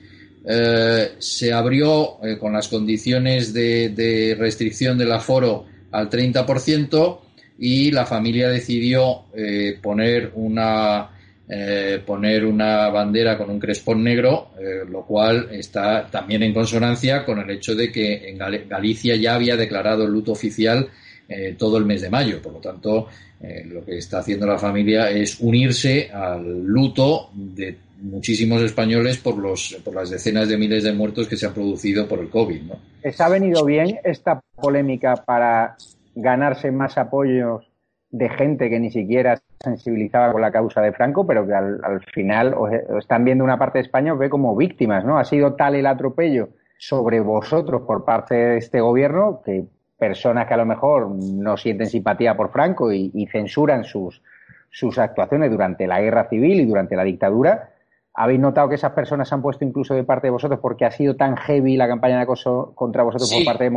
[0.47, 7.19] eh, se abrió eh, con las condiciones de, de, restricción del aforo al 30%
[7.59, 11.11] y la familia decidió eh, poner una
[11.51, 17.25] eh, poner una bandera con un crespón negro, eh, lo cual está también en consonancia
[17.25, 20.91] con el hecho de que en Galicia ya había declarado el luto oficial
[21.27, 22.43] eh, todo el mes de mayo.
[22.43, 23.09] Por lo tanto,
[23.41, 29.79] lo que está haciendo la familia es unirse al luto de muchísimos españoles por, los,
[29.85, 32.63] por las decenas de miles de muertos que se han producido por el COVID.
[32.63, 32.75] ¿no?
[33.03, 35.77] ¿Les ha venido bien esta polémica para
[36.15, 37.68] ganarse más apoyos
[38.11, 42.55] de gente que ni siquiera sensibilizaba con la causa de Franco, pero que al, final
[42.55, 45.19] os, están viendo una parte de España os ve como víctimas, ¿no?
[45.19, 49.65] Ha sido tal el atropello sobre vosotros por parte de este gobierno que
[49.99, 54.23] personas que a lo mejor no sienten simpatía por Franco y, censuran sus,
[54.71, 57.71] sus actuaciones durante la guerra civil y durante la dictadura,
[58.15, 60.93] ¿habéis notado que esas personas se han puesto incluso de parte de vosotros porque ha
[60.93, 63.71] sido tan heavy la campaña de acoso contra vosotros por parte de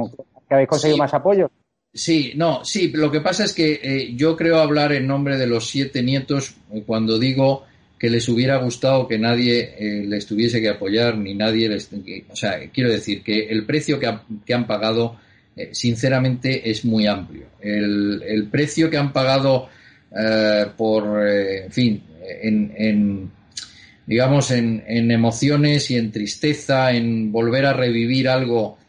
[0.47, 1.49] que habéis conseguido más apoyo?
[1.93, 5.45] Sí, no, sí, lo que pasa es que eh, yo creo hablar en nombre de
[5.45, 7.65] los siete nietos eh, cuando digo
[7.99, 11.89] que les hubiera gustado que nadie eh, les tuviese que apoyar, ni nadie les...
[12.30, 15.17] o sea, quiero decir que el precio que, han pagado,
[15.71, 17.45] sinceramente, es muy amplio.
[17.60, 19.69] El, precio que han pagado
[20.77, 22.04] por, en fin,
[22.41, 23.32] en, en
[24.08, 28.80] digamos, en, en emociones y en tristeza, en volver a revivir algo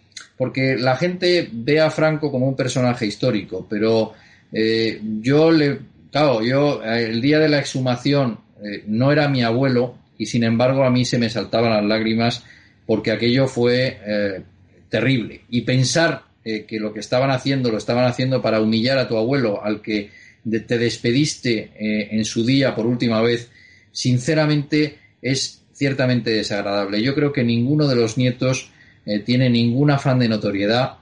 [0.42, 4.12] porque la gente ve a Franco como un personaje histórico, pero
[4.52, 5.78] eh, yo le,
[6.10, 10.42] claro, yo eh, el día de la exhumación eh, no era mi abuelo y sin
[10.42, 12.44] embargo a mí se me saltaban las lágrimas
[12.84, 14.44] porque aquello fue
[14.88, 15.42] terrible.
[15.48, 19.62] Y pensar que lo que estaban haciendo lo estaban haciendo para humillar a tu abuelo,
[19.62, 20.10] al que
[20.42, 23.48] te despediste en su día por última vez,
[23.92, 27.00] sinceramente es ciertamente desagradable.
[27.00, 28.72] Yo creo que ninguno de los nietos
[29.04, 30.94] eh, tiene ningún afán de notoriedad.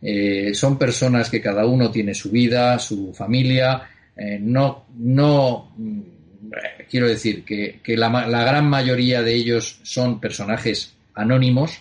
[0.00, 3.88] Eh, son personas que cada uno tiene su vida, su familia.
[4.16, 6.00] Eh, no, no mm,
[6.88, 8.08] quiero decir que, la,
[8.44, 11.80] gran mayoría de ellos son personajes anónimos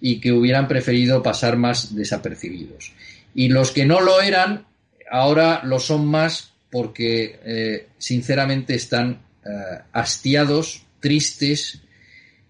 [0.00, 2.92] y que hubieran preferido pasar más desapercibidos.
[3.34, 4.64] Y los que no lo eran,
[5.10, 9.22] ahora lo son más porque sinceramente están
[9.92, 11.80] hastiados, tristes,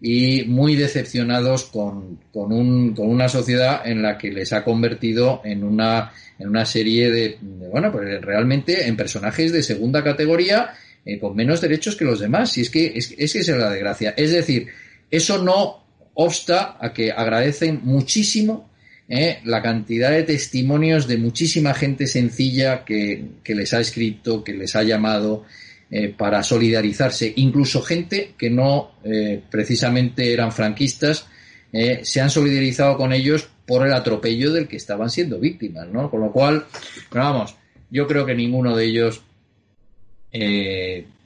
[0.00, 5.42] y muy decepcionados con, con, un, con, una sociedad en la que les ha convertido
[5.44, 10.70] en una, en una serie de, bueno, pues realmente en personajes de segunda categoría
[11.04, 12.56] eh, con menos derechos que los demás.
[12.56, 14.14] Y es que es, es que es la desgracia.
[14.16, 14.68] Es decir,
[15.10, 15.84] eso no
[16.14, 18.70] obsta a que agradecen muchísimo
[19.08, 24.52] eh, la cantidad de testimonios de muchísima gente sencilla que, que les ha escrito, que
[24.52, 25.44] les ha llamado,
[25.92, 27.32] eh, para solidarizarse.
[27.34, 31.26] Incluso gente que no eh, precisamente eran franquistas
[31.72, 36.08] eh, se han solidarizado con ellos por el atropello del que estaban siendo víctimas, ¿no?
[36.08, 36.64] Con lo cual,
[37.10, 37.56] vamos,
[37.90, 39.22] yo creo que ninguno de ellos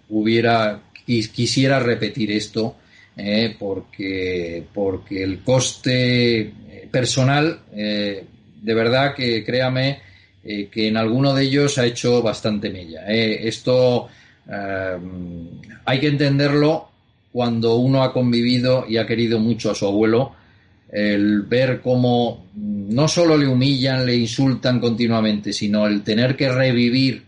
[0.09, 2.77] hubiera quisiera repetir esto
[3.59, 6.55] porque porque el coste
[6.91, 10.01] personal de verdad que créame
[10.43, 13.05] que en alguno de ellos ha hecho bastante mella.
[13.07, 14.09] esto
[14.47, 16.89] hay que entenderlo
[17.33, 20.33] cuando uno ha convivido y ha querido mucho a su abuelo,
[20.91, 27.25] el ver cómo no solo le humillan, le insultan continuamente, sino el tener que revivir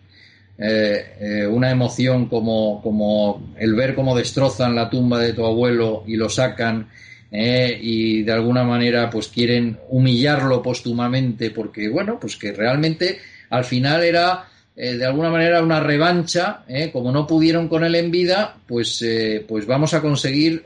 [0.58, 6.04] eh, eh, una emoción como, como el ver cómo destrozan la tumba de tu abuelo
[6.06, 6.88] y lo sacan
[7.30, 13.18] eh, y de alguna manera pues quieren humillarlo póstumamente porque bueno pues que realmente
[13.50, 14.46] al final era
[14.76, 16.62] de alguna manera una revancha
[16.92, 19.02] como no pudieron con él en vida pues
[19.48, 20.62] pues vamos a conseguir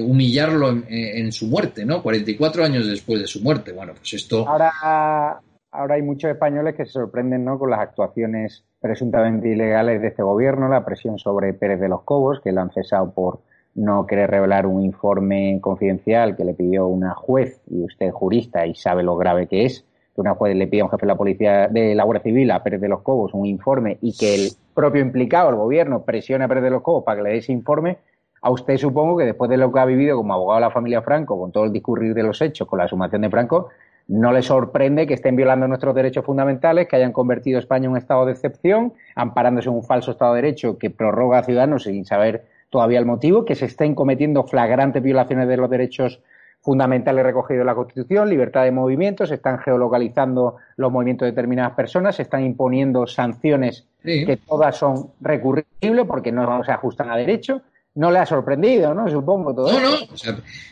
[0.00, 3.70] humillarlo en, en, su muerte no 44 años después de su muerte.
[3.70, 5.40] Bueno pues esto ahora
[5.70, 7.58] ahora hay muchos españoles que se sorprenden ¿no?
[7.58, 12.40] con las actuaciones presuntamente ilegales de este gobierno, la presión sobre Pérez de los Cobos,
[12.42, 13.40] que lo han cesado por
[13.74, 18.74] no querer revelar un informe confidencial que le pidió una juez, y usted jurista y
[18.74, 21.16] sabe lo grave que es, que una juez le pide a un jefe de la
[21.16, 24.50] policía de la Guardia Civil a Pérez de los Cobos un informe y que el
[24.74, 27.52] propio implicado, el gobierno, presione a Pérez de los Cobos para que le dé ese
[27.52, 27.98] informe,
[28.42, 31.02] a usted supongo que después de lo que ha vivido como abogado de la familia
[31.02, 33.68] Franco, con todo el discurrir de los hechos, con la sumación de Franco,
[34.08, 37.96] no le sorprende que estén violando nuestros derechos fundamentales, que hayan convertido España en un
[37.96, 42.04] estado de excepción, amparándose en un falso estado de derecho que prorroga a ciudadanos sin
[42.04, 46.20] saber todavía el motivo, que se estén cometiendo flagrantes violaciones de los derechos
[46.60, 51.72] fundamentales recogidos en la Constitución, libertad de movimiento, se están geolocalizando los movimientos de determinadas
[51.72, 57.62] personas, se están imponiendo sanciones que todas son recurribles porque no se ajustan a derecho
[57.94, 59.08] no le ha sorprendido, ¿no?
[59.10, 59.72] Supongo todo.
[59.72, 59.96] No, no.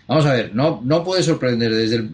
[0.07, 2.11] vamos a ver, no, no puede sorprender desde el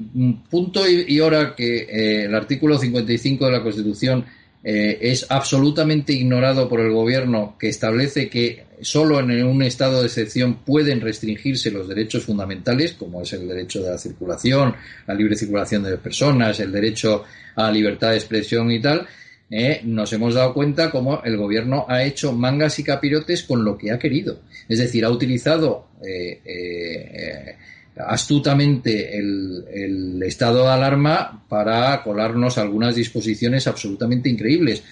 [0.51, 4.25] punto y, hora que eh, el artículo 55 de la Constitución
[4.65, 10.07] eh, es absolutamente ignorado por el gobierno que establece que solo en un estado de
[10.07, 14.75] excepción pueden restringirse los derechos fundamentales, como es el derecho de la circulación,
[15.07, 17.25] la libre circulación de personas, el derecho
[17.57, 19.07] a la libertad de expresión y tal.
[19.51, 23.77] Eh, nos hemos dado cuenta cómo el gobierno ha hecho mangas y capirotes con lo
[23.77, 24.41] que ha querido.
[24.69, 27.57] Es decir, ha utilizado eh, eh,
[27.97, 34.83] astutamente el, estado de alarma para colarnos algunas disposiciones absolutamente increíbles.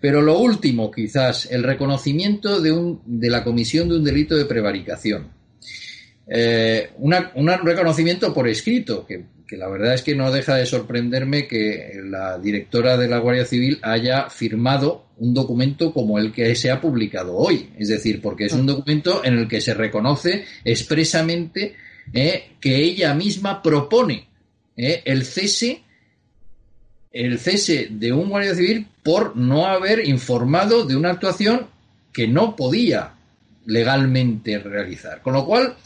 [0.00, 4.44] Pero lo último, quizás, el reconocimiento de, un, de la comisión de un delito de
[4.44, 5.28] prevaricación.
[6.96, 12.00] un reconocimiento por escrito, que que la verdad es que no deja de sorprenderme que
[12.06, 16.80] la directora de la Guardia Civil haya firmado un documento como el que se ha
[16.80, 17.68] publicado hoy.
[17.78, 21.74] Es decir, porque es un documento en el que se reconoce expresamente
[22.12, 24.26] eh, que ella misma propone
[24.76, 25.82] eh, el cese
[27.12, 31.66] el cese de un guardia civil por no haber informado de una actuación
[32.12, 33.14] que no podía
[33.66, 35.22] legalmente realizar.
[35.22, 35.76] Con lo cual,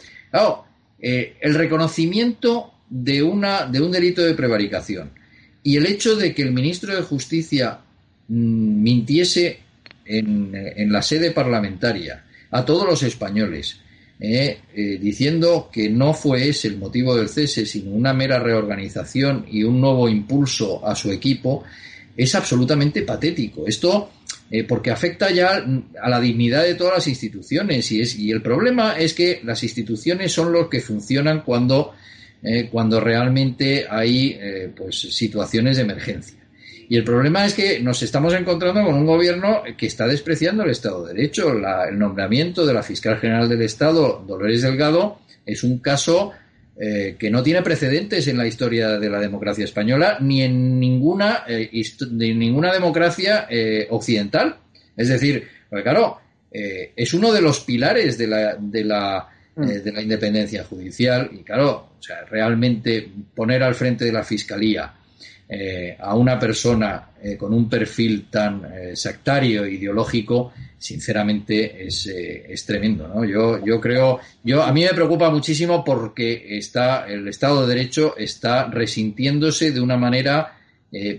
[1.01, 5.11] eh, el reconocimiento de, una, de un delito de prevaricación
[5.63, 7.81] y el hecho de que el ministro de Justicia
[8.29, 9.61] mm, mintiese
[10.05, 13.81] en, en, la sede parlamentaria a todos los españoles,
[14.19, 19.45] eh, eh, diciendo que no fue ese el motivo del cese, sino una mera reorganización
[19.51, 21.65] y un nuevo impulso a su equipo,
[22.17, 23.67] es absolutamente patético.
[23.67, 24.11] Esto
[24.51, 25.63] eh, porque afecta ya
[26.03, 29.63] a la dignidad de todas las instituciones y, es, y el problema es que las
[29.63, 31.93] instituciones son los que funcionan cuando
[32.43, 34.39] eh, cuando realmente hay
[34.77, 36.36] pues situaciones de emergencia.
[36.89, 40.71] Y el problema es que nos estamos encontrando con un gobierno que está despreciando el
[40.71, 41.53] Estado de Derecho.
[41.53, 46.33] el nombramiento de la fiscal general del Estado, Dolores Delgado, es un caso
[46.79, 51.45] eh, que no tiene precedentes en la historia de la democracia española ni en ninguna,
[51.47, 53.49] de ninguna democracia
[53.91, 54.57] occidental.
[54.97, 55.49] Es decir,
[55.83, 56.21] claro,
[56.51, 59.71] es uno de los pilares de la, de la Mm.
[59.71, 64.23] Eh, de la independencia judicial y claro, o sea, realmente poner al frente de la
[64.23, 64.93] fiscalía
[65.49, 68.63] eh, a una persona eh, con un perfil tan
[68.95, 73.25] sectario e ideológico, sinceramente es, es tremendo, ¿no?
[73.25, 78.17] Yo, yo creo, yo a mí me preocupa muchísimo porque está el Estado de Derecho
[78.17, 80.59] está resintiéndose de una manera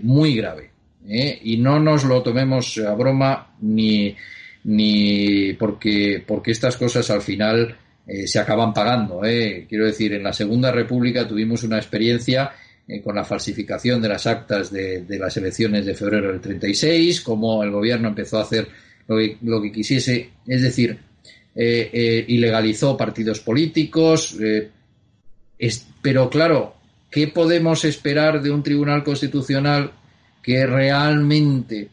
[0.02, 0.70] muy grave
[1.06, 4.16] y no nos lo tomemos a broma ni
[4.64, 7.76] ni porque porque estas cosas al final
[8.08, 9.24] eh, se acaban pagando.
[9.24, 9.66] ¿eh?
[9.68, 12.50] Quiero decir, en la Segunda República tuvimos una experiencia
[12.88, 17.62] eh, con la falsificación de las actas de, las elecciones de febrero del 36, como
[17.62, 18.66] el gobierno empezó a hacer
[19.06, 20.98] lo que, quisiese, es decir,
[21.54, 24.36] ilegalizó partidos políticos.
[26.02, 26.74] pero claro,
[27.10, 29.92] ¿qué podemos esperar de un tribunal constitucional
[30.42, 31.88] que realmente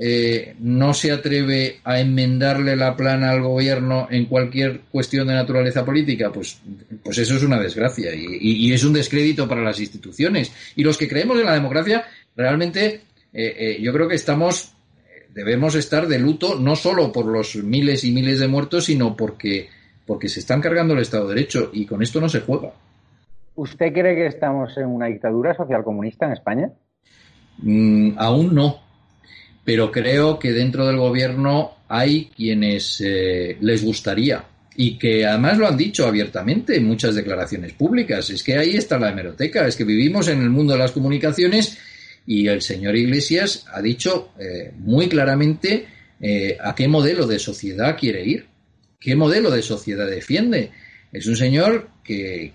[0.00, 5.84] eh, no se atreve a enmendarle la plana al gobierno en cualquier cuestión de naturaleza
[5.84, 6.60] política, pues,
[7.02, 10.52] pues eso es una desgracia y, es un descrédito para las instituciones.
[10.76, 12.04] Y los que creemos en la democracia,
[12.36, 13.00] realmente
[13.32, 14.72] eh, eh, yo creo que estamos
[15.34, 19.68] debemos estar de luto no solo por los miles y miles de muertos, sino porque,
[20.06, 22.72] porque se están cargando el Estado de Derecho y con esto no se juega.
[23.54, 26.70] ¿Usted cree que estamos en una dictadura social comunista en España?
[27.58, 28.80] Mm, aún no,
[29.68, 34.42] pero creo que dentro del gobierno hay quienes eh, les gustaría
[34.74, 38.30] y que además lo han dicho abiertamente en muchas declaraciones públicas.
[38.30, 41.76] Es que ahí está la hemeroteca, es que vivimos en el mundo de las comunicaciones
[42.26, 45.84] y el señor Iglesias ha dicho eh, muy claramente
[46.18, 48.46] eh, a qué modelo de sociedad quiere ir,
[48.98, 50.70] qué modelo de sociedad defiende.
[51.12, 52.52] Es un señor que,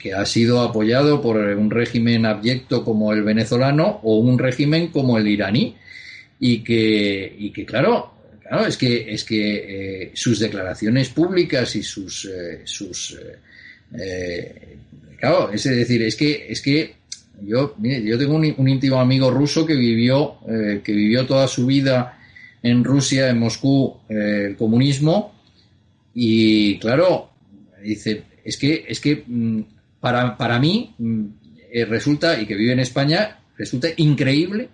[0.00, 5.18] que, ha sido apoyado por un régimen abyecto como el venezolano o un régimen como
[5.18, 5.76] el iraní
[6.38, 8.16] y que, y que claro,
[8.48, 12.26] Claro, es que, es que eh, sus declaraciones públicas y sus.
[12.26, 13.18] Eh, sus
[13.98, 14.76] eh,
[15.18, 16.94] claro, es decir, es que, es que
[17.42, 22.18] yo, yo tengo un, íntimo amigo ruso que vivió, que vivió toda su vida
[22.62, 25.34] en Rusia, en Moscú, el comunismo,
[26.14, 27.30] y claro,
[27.82, 29.60] dice, es que, es que mm,
[30.00, 31.24] para, para mí mm,
[31.88, 34.68] resulta, y que vive en España, resulta increíble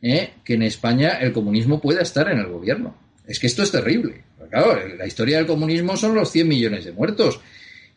[0.00, 2.96] que en España el comunismo pueda estar en el gobierno.
[3.26, 4.22] Es que esto es terrible.
[4.50, 7.40] Claro, la historia del comunismo son los 100 millones de muertos.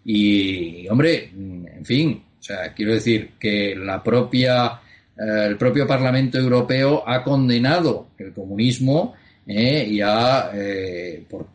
[0.03, 4.79] Y, hombre, en fin, o sea, quiero decir que la propia,
[5.17, 9.13] eh, el propio Parlamento Europeo ha condenado el comunismo
[9.45, 11.47] eh, y ha, eh, por,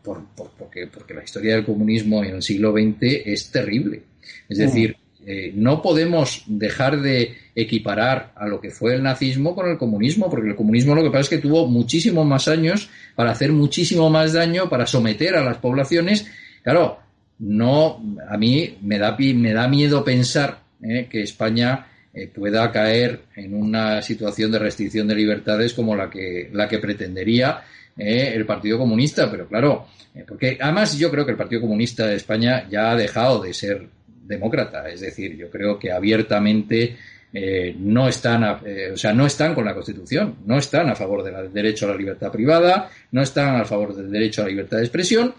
[0.57, 4.03] porque, porque la historia del comunismo en el siglo XX es terrible.
[4.47, 4.95] Es decir,
[5.27, 10.29] eh, no podemos dejar de equiparar a lo que fue el nazismo con el comunismo,
[10.29, 14.09] porque el comunismo lo que pasa es que tuvo muchísimos más años para hacer muchísimo
[14.11, 16.27] más daño, para someter a las poblaciones.
[16.61, 16.99] Claro,
[17.39, 17.99] no,
[18.29, 23.55] a mí me da, me da miedo pensar eh, que España eh, pueda caer en
[23.55, 27.63] una situación de restricción de libertades como la que, la que pretendería
[27.97, 29.87] el Partido Comunista, pero claro,
[30.27, 33.87] porque además yo creo que el Partido Comunista de España ya ha dejado de ser
[34.25, 34.89] demócrata.
[34.89, 36.97] Es decir, yo creo que abiertamente
[37.33, 41.23] eh, no están, eh, o sea, no están con la Constitución, no están a favor
[41.23, 44.77] del derecho a la libertad privada, no están a favor del derecho a la libertad
[44.77, 45.33] de expresión,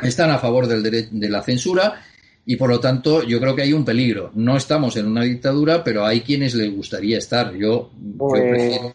[0.00, 2.02] están a favor del de la censura
[2.44, 4.30] y por lo tanto yo creo que hay un peligro.
[4.34, 7.52] No estamos en una dictadura, pero hay quienes les gustaría estar.
[7.54, 8.94] Yo, pues, prefiero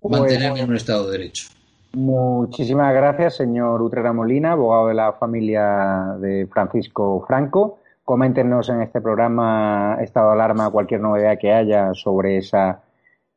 [0.00, 1.48] pues, mantenerme en un Estado de Derecho.
[1.92, 7.79] Muchísimas gracias, señor Utrera Molina, abogado de la familia de Francisco Franco.
[8.10, 12.82] Coméntenos en este programa estado de alarma cualquier novedad que haya sobre esa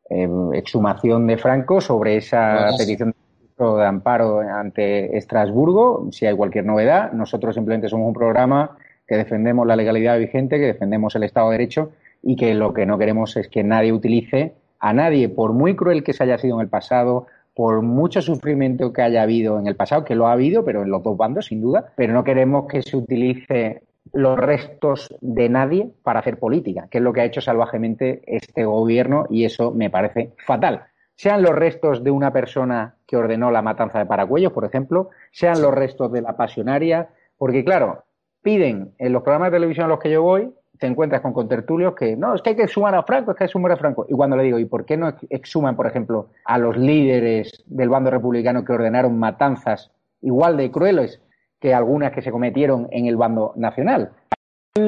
[0.10, 3.14] eh, exhumación de Franco, sobre esa petición
[3.56, 7.12] de amparo ante Estrasburgo, si hay cualquier novedad.
[7.12, 8.76] Nosotros simplemente somos un programa
[9.08, 11.92] que defendemos la legalidad vigente, que defendemos el Estado de Derecho
[12.24, 16.04] y que lo que no queremos es que nadie utilice a nadie, por muy cruel
[16.04, 19.76] que se haya sido en el pasado, por mucho sufrimiento que haya habido en el
[19.76, 22.66] pasado, que lo ha habido, pero en los dos bandos, sin duda, pero no queremos
[22.66, 23.84] que se utilice
[24.14, 28.64] los restos de nadie para hacer política, que es lo que ha hecho salvajemente este
[28.64, 30.86] gobierno y eso me parece fatal.
[31.16, 35.62] Sean los restos de una persona que ordenó la matanza de Paracuellos, por ejemplo, sean
[35.62, 38.04] los restos de la pasionaria, porque claro,
[38.42, 41.96] piden en los programas de televisión a los que yo voy, te encuentras con contertulios
[41.96, 43.78] que no, es que hay que exhumar a Franco, es que hay que exhumar a
[43.78, 44.06] Franco.
[44.10, 47.90] Y cuando le digo, ¿y por qué no exhuman, por ejemplo, a los líderes del
[47.90, 49.92] bando republicano que ordenaron matanzas
[50.22, 51.22] igual de crueles
[51.64, 54.12] que algunas que se cometieron en el bando nacional.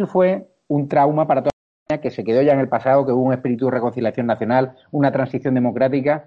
[0.07, 1.51] Fue un trauma para toda
[1.87, 4.75] la que se quedó ya en el pasado, que hubo un espíritu de reconciliación nacional,
[4.91, 6.25] una transición democrática.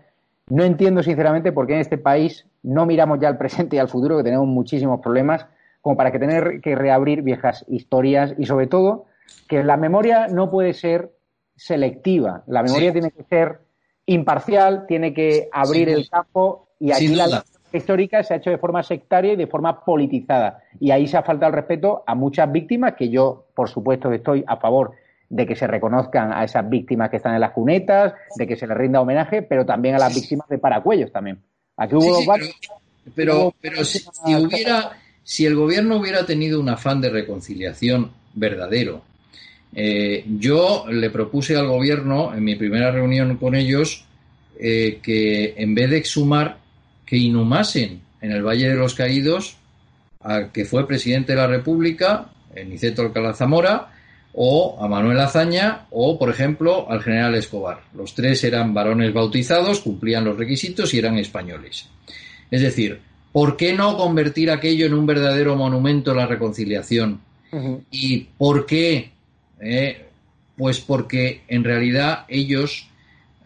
[0.49, 3.91] No entiendo sinceramente por qué en este país no miramos ya al presente y al
[3.91, 5.45] futuro, que tenemos muchísimos problemas,
[5.83, 9.05] como para que tener que reabrir viejas historias y sobre todo
[9.51, 11.13] que la memoria no puede ser
[11.57, 13.61] selectiva, la memoria tiene que ser
[14.07, 18.83] imparcial, tiene que abrir el campo y aquí la histórica se ha hecho de forma
[18.83, 20.63] sectaria y de forma politizada.
[20.81, 24.45] Y ahí se ha faltado el respeto a muchas víctimas, que yo, por supuesto, estoy
[24.47, 24.93] a favor
[25.29, 28.67] de que se reconozcan a esas víctimas que están en las cunetas, de que se
[28.67, 31.39] les rinda homenaje, pero también a las víctimas de Paracuellos también.
[31.77, 32.19] Aquí hubo
[33.15, 34.05] pero, pero, si,
[34.35, 39.03] hubiera, si el gobierno hubiera tenido un afán de reconciliación verdadero,
[39.75, 44.05] eh, yo le propuse al gobierno en mi primera reunión con ellos
[44.59, 46.59] eh, que en vez de exhumar
[47.09, 49.57] que inhumasen en el Valle de los Caídos
[50.21, 52.27] al que fue presidente de la República,
[52.67, 53.93] Niceto Alcalá Zamora,
[54.35, 57.81] o a Manuel Azaña, o, por ejemplo, al general Escobar.
[57.95, 61.89] Los tres eran varones bautizados, cumplían los requisitos y eran españoles.
[62.51, 63.01] Es decir,
[63.33, 67.21] ¿por qué no convertir aquello en un verdadero monumento a la reconciliación?
[67.91, 69.13] ¿Y por qué?
[69.61, 70.05] Eh,
[70.57, 72.89] pues porque en realidad ellos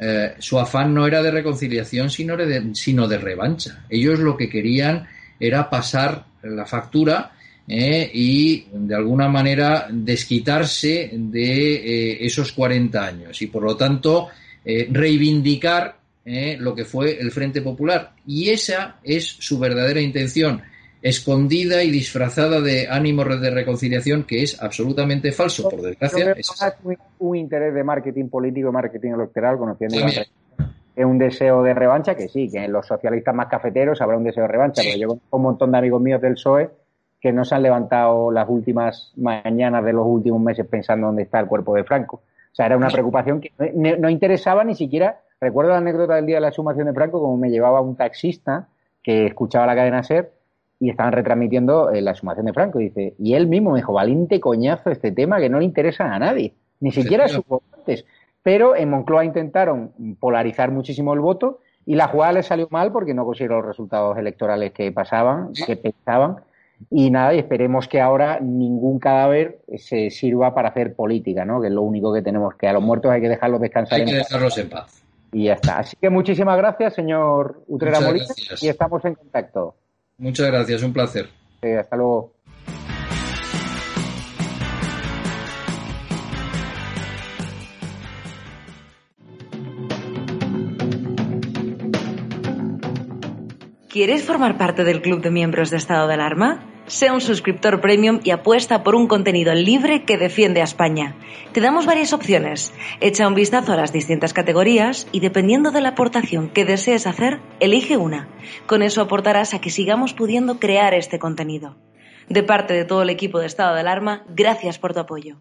[0.05, 3.85] eh, su afán no era de reconciliación, sino de, revancha.
[3.89, 5.07] Ellos lo que querían
[5.39, 7.31] era pasar la factura
[7.69, 14.29] eh, y de alguna manera desquitarse de eh, esos 40 años y por lo tanto
[14.65, 18.13] reivindicar lo que fue el Frente Popular.
[18.27, 20.63] Y esa es su verdadera intención
[21.03, 26.33] escondida y disfrazada de ánimo de reconciliación que es absolutamente falso, por desgracia.
[26.33, 26.51] Es
[27.19, 29.97] un, interés de marketing político, marketing electoral, conociendo
[30.95, 34.25] es un deseo de revancha, que sí, que en los socialistas más cafeteros habrá un
[34.25, 36.71] deseo de revancha, pero yo conozco un montón de amigos míos del PSOE
[37.19, 41.41] que no se han levantado las últimas mañanas de los últimos meses pensando dónde está
[41.41, 42.17] el cuerpo de Franco.
[42.17, 45.21] O sea, era una preocupación que no, no interesaba ni siquiera.
[45.41, 48.69] Recuerdo la anécdota del día de la sumación de Franco, como me llevaba un taxista
[49.03, 50.31] que escuchaba la cadena SER
[50.83, 52.81] y estaban retransmitiendo eh, la sumación de Franco.
[52.81, 56.13] Y dice, y él mismo me dijo, valiente coñazo este tema que no le interesa
[56.13, 58.05] a nadie, ni siquiera a sus votantes.
[58.43, 63.15] Pero en Moncloa intentaron polarizar muchísimo el voto y la jugada les salió mal porque
[63.15, 66.39] no consiguieron los resultados electorales que pasaban, que pensaban.
[66.91, 71.61] Y nada, y esperemos que ahora ningún cadáver se sirva para hacer política, ¿no?
[71.61, 74.01] Que es lo único que tenemos, que a los muertos hay que dejarlos descansar.
[74.01, 75.05] Hay que dejarlos en paz.
[75.31, 75.79] Y ya está.
[75.79, 78.27] Así que muchísimas gracias, señor Utrera Molina,
[78.61, 79.77] y estamos en contacto.
[80.23, 81.29] Muchas gracias, un placer.
[81.81, 82.33] hasta luego.
[93.89, 96.72] ¿Quieres formar parte del club de miembros de estado de alarma?
[96.87, 101.15] Sea un suscriptor premium y apuesta por un contenido libre que defiende a España.
[101.53, 102.75] Te damos varias opciones.
[103.01, 107.39] Echa un vistazo a las distintas categorías y dependiendo de la aportación que desees hacer,
[107.61, 108.29] elige una.
[108.67, 111.77] Con eso aportarás a que sigamos pudiendo crear este contenido.
[112.29, 115.37] De parte de todo el equipo de Estado de Alarma, gracias por tu apoyo.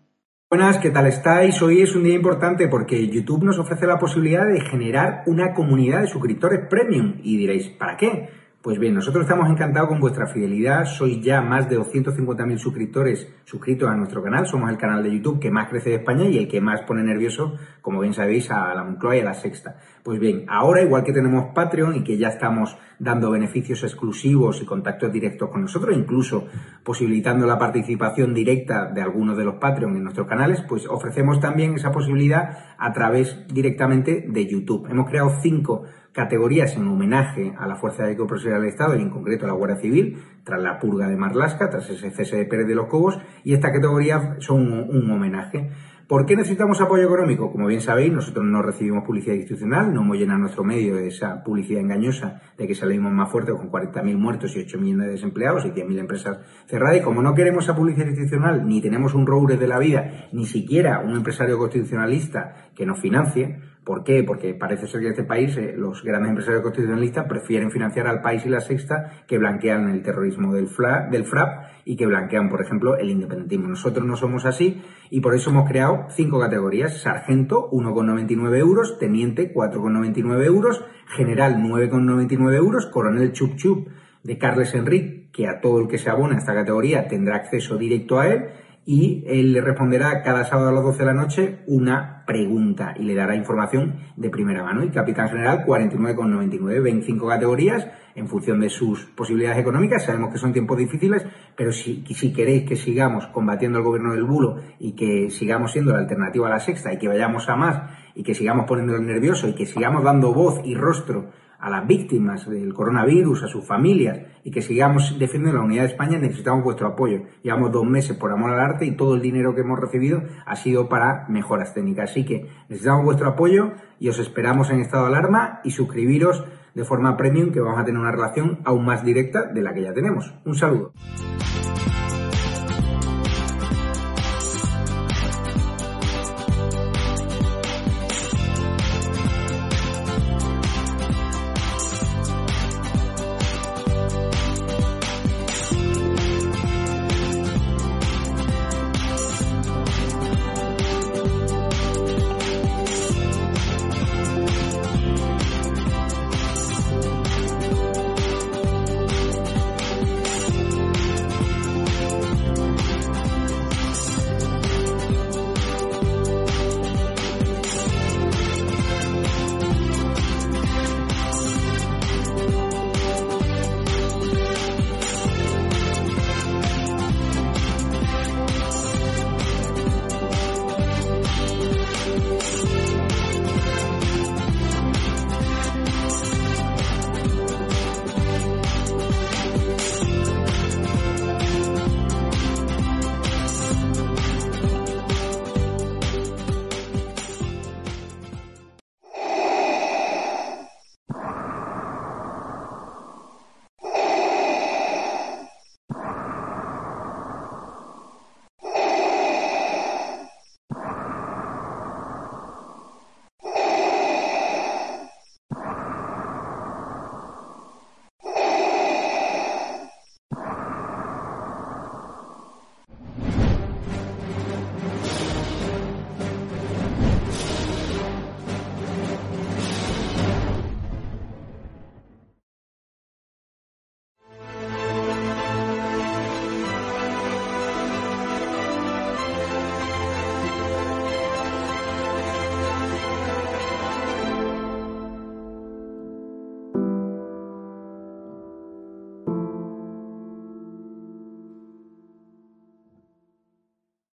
[0.49, 1.59] Buenas, ¿qué tal estáis?
[1.61, 6.01] Hoy es un día importante porque YouTube nos ofrece la posibilidad de generar una comunidad
[6.01, 7.15] de suscriptores premium.
[7.23, 8.40] Y diréis, ¿para qué?
[8.61, 10.85] Pues bien, nosotros estamos encantados con vuestra fidelidad.
[10.85, 14.45] Sois ya más de 250.000 suscriptores suscritos a nuestro canal.
[14.45, 17.01] Somos el canal de YouTube que más crece de España y el que más pone
[17.01, 19.77] nervioso, como bien sabéis, a la Moncloa y a la Sexta.
[20.03, 24.65] Pues bien, ahora igual que tenemos Patreon y que ya estamos dando beneficios exclusivos y
[24.65, 26.45] contactos directos con nosotros, incluso
[26.83, 31.73] posibilitando la participación directa de algunos de los Patreon en nuestros canales, pues ofrecemos también
[31.73, 34.87] esa posibilidad a través directamente de YouTube.
[34.87, 39.09] Hemos creado cinco categorías en homenaje a la Fuerza de Profesional del Estado y en
[39.09, 42.67] concreto a la Guardia Civil, tras la purga de Marlasca, tras ese cese de Pérez
[42.67, 45.69] de los Cobos, y esta categoría son un, homenaje.
[46.07, 47.49] ¿Por qué necesitamos apoyo económico?
[47.49, 51.41] Como bien sabéis, nosotros no recibimos publicidad institucional, no hemos llenado nuestro medio de esa
[51.41, 55.65] publicidad engañosa de que salimos más fuertes con 40.000 muertos y 8 millones de desempleados
[55.65, 56.97] y 10.000 empresas cerradas.
[56.97, 60.45] Y como no queremos esa publicidad institucional, ni tenemos un roure de la vida, ni
[60.45, 64.23] siquiera un empresario constitucionalista que nos financie, ¿Por qué?
[64.23, 68.21] Porque parece ser que en este país eh, los grandes empresarios constitucionalistas prefieren financiar al
[68.21, 70.69] país y la sexta que blanquean el terrorismo del,
[71.09, 73.67] del FRAP y que blanquean, por ejemplo, el independentismo.
[73.67, 77.01] Nosotros no somos así y por eso hemos creado cinco categorías.
[77.01, 78.99] Sargento, 1,99 euros.
[78.99, 80.85] Teniente, 4,99 euros.
[81.07, 82.85] General, 9,99 euros.
[82.85, 83.87] Coronel Chup Chup
[84.23, 87.77] de Carles Enrique, que a todo el que se abona a esta categoría tendrá acceso
[87.77, 88.45] directo a él
[88.85, 93.03] y él le responderá cada sábado a las 12 de la noche una pregunta y
[93.03, 94.83] le dará información de primera mano.
[94.83, 100.05] Y Capitán General 49,99, 25 categorías en función de sus posibilidades económicas.
[100.05, 101.25] Sabemos que son tiempos difíciles,
[101.55, 105.93] pero si, si queréis que sigamos combatiendo el gobierno del bulo y que sigamos siendo
[105.93, 109.47] la alternativa a la sexta y que vayamos a más y que sigamos poniéndolo nervioso
[109.47, 111.29] y que sigamos dando voz y rostro
[111.61, 115.89] a las víctimas del coronavirus, a sus familias y que sigamos defendiendo la unidad de
[115.89, 117.21] España, necesitamos vuestro apoyo.
[117.43, 120.55] Llevamos dos meses por amor al arte y todo el dinero que hemos recibido ha
[120.55, 122.11] sido para mejoras técnicas.
[122.11, 126.43] Así que necesitamos vuestro apoyo y os esperamos en estado de alarma y suscribiros
[126.73, 129.83] de forma premium que vamos a tener una relación aún más directa de la que
[129.83, 130.33] ya tenemos.
[130.45, 130.93] Un saludo.